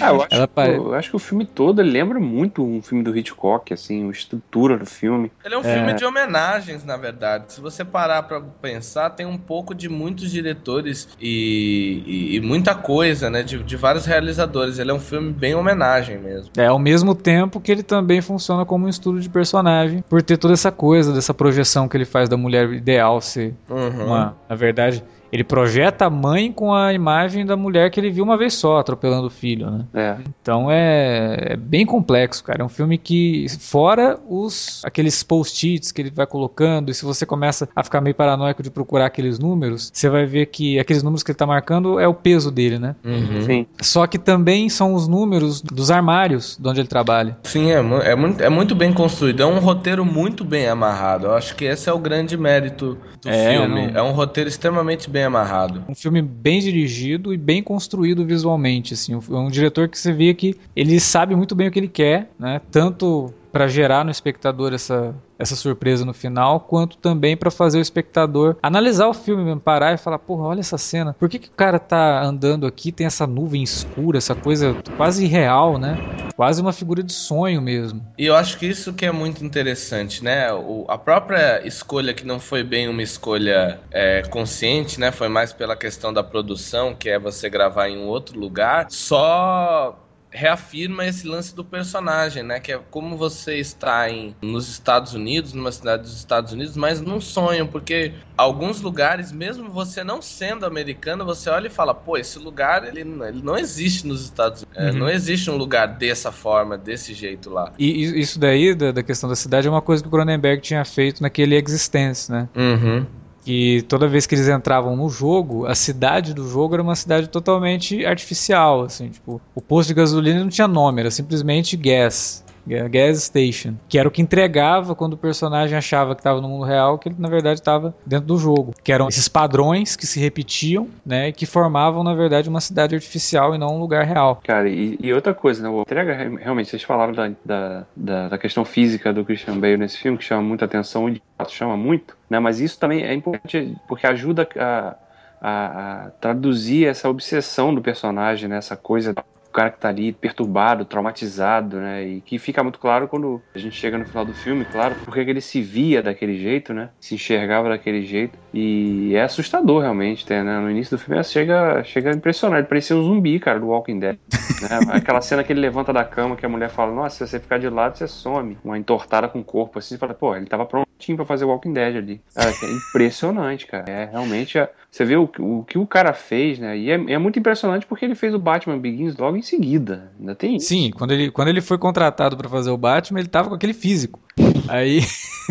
[0.00, 0.76] ah, eu, acho pare...
[0.76, 4.76] eu, acho que o filme todo lembra muito um filme do Hitchcock, assim, a estrutura
[4.76, 5.32] do filme.
[5.44, 5.74] Ele é um é.
[5.74, 7.52] filme de homenagens, na verdade.
[7.52, 12.74] Se você parar para pensar, tem um pouco de muitos diretores e, e, e muita
[12.74, 14.78] coisa, né, de, de, vários realizadores.
[14.78, 16.50] Ele é um filme bem homenagem mesmo.
[16.56, 20.36] É, ao mesmo tempo que ele também funciona como um estudo de personagem, por ter
[20.36, 24.06] toda essa coisa, dessa projeção que ele faz da mulher ideal ser uhum.
[24.06, 25.02] uma, na verdade
[25.32, 28.78] ele projeta a mãe com a imagem da mulher que ele viu uma vez só,
[28.78, 29.84] atropelando o filho, né?
[29.94, 30.16] É.
[30.42, 32.62] Então é, é bem complexo, cara.
[32.62, 37.24] É um filme que, fora os aqueles post-its que ele vai colocando, e se você
[37.24, 41.22] começa a ficar meio paranoico de procurar aqueles números, você vai ver que aqueles números
[41.22, 42.96] que ele tá marcando é o peso dele, né?
[43.04, 43.42] Uhum.
[43.42, 43.66] Sim.
[43.80, 47.36] Só que também são os números dos armários de onde ele trabalha.
[47.44, 47.78] Sim, é,
[48.10, 49.42] é, muito, é muito bem construído.
[49.42, 51.26] É um roteiro muito bem amarrado.
[51.26, 53.88] Eu acho que esse é o grande mérito do é, filme.
[53.88, 54.00] Não...
[54.00, 55.84] É um roteiro extremamente bem bem amarrado.
[55.88, 59.12] Um filme bem dirigido e bem construído visualmente, assim.
[59.12, 62.30] É um diretor que você vê que ele sabe muito bem o que ele quer,
[62.38, 62.60] né?
[62.70, 67.82] Tanto para gerar no espectador essa, essa surpresa no final, quanto também para fazer o
[67.82, 71.14] espectador analisar o filme mesmo, parar e falar, porra, olha essa cena.
[71.18, 75.24] Por que, que o cara tá andando aqui, tem essa nuvem escura, essa coisa quase
[75.24, 76.00] irreal, né?
[76.36, 78.02] Quase uma figura de sonho mesmo.
[78.18, 80.52] E eu acho que isso que é muito interessante, né?
[80.52, 85.10] O, a própria escolha que não foi bem uma escolha é, consciente, né?
[85.10, 90.09] Foi mais pela questão da produção, que é você gravar em um outro lugar, só
[90.30, 92.60] reafirma esse lance do personagem, né?
[92.60, 97.00] Que é como você está em, nos Estados Unidos, numa cidade dos Estados Unidos, mas
[97.00, 102.16] num sonho, porque alguns lugares, mesmo você não sendo americano, você olha e fala, pô,
[102.16, 104.80] esse lugar ele, ele não existe nos Estados Unidos.
[104.80, 104.98] É, uhum.
[104.98, 107.72] não existe um lugar dessa forma, desse jeito lá.
[107.78, 110.84] E isso daí, da, da, questão da cidade, é uma coisa que o Cronenberg tinha
[110.84, 112.48] feito naquele Existence, né?
[112.54, 113.06] Uhum
[113.44, 117.28] que toda vez que eles entravam no jogo, a cidade do jogo era uma cidade
[117.28, 122.44] totalmente artificial, assim, tipo, o posto de gasolina não tinha nome, era simplesmente gas.
[122.66, 126.64] Gas Station, que era o que entregava quando o personagem achava que estava no mundo
[126.64, 128.74] real, que ele na verdade estava dentro do jogo.
[128.82, 133.54] Que eram esses padrões que se repetiam, né, que formavam na verdade uma cidade artificial
[133.54, 134.40] e não um lugar real.
[134.44, 138.38] Cara, e, e outra coisa, né, o entrega realmente, vocês falaram da, da, da, da,
[138.38, 142.38] questão física do Christian Bale nesse filme, que chama muita atenção, e chama muito, né,
[142.38, 144.94] mas isso também é importante porque ajuda a
[145.40, 148.58] a, a traduzir essa obsessão do personagem, né?
[148.58, 149.14] Essa coisa
[149.50, 152.04] o cara que tá ali perturbado, traumatizado, né?
[152.04, 155.18] E que fica muito claro quando a gente chega no final do filme, claro, porque
[155.20, 156.90] ele se via daquele jeito, né?
[157.00, 158.38] Se enxergava daquele jeito.
[158.54, 160.42] E é assustador realmente, né?
[160.60, 164.18] No início do filme chega, chega impressionante, parecia um zumbi, cara, do Walking Dead.
[164.62, 164.68] Né?
[164.94, 167.58] Aquela cena que ele levanta da cama que a mulher fala, nossa, se você ficar
[167.58, 168.56] de lado, você some.
[168.64, 171.96] Uma entortada com o corpo, assim, fala, pô, ele tava prontinho pra fazer Walking Dead
[171.96, 172.20] ali.
[172.34, 173.90] Cara, é impressionante, cara.
[173.90, 174.58] É realmente.
[174.90, 176.76] Você vê o, o que o cara fez, né?
[176.76, 180.12] E é, é, muito impressionante porque ele fez o Batman Begins logo em seguida.
[180.18, 180.68] Ainda tem isso.
[180.68, 183.74] Sim, quando ele, quando ele foi contratado para fazer o Batman, ele tava com aquele
[183.74, 184.20] físico.
[184.68, 185.00] Aí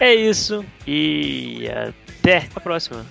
[0.00, 3.06] É isso e até a próxima.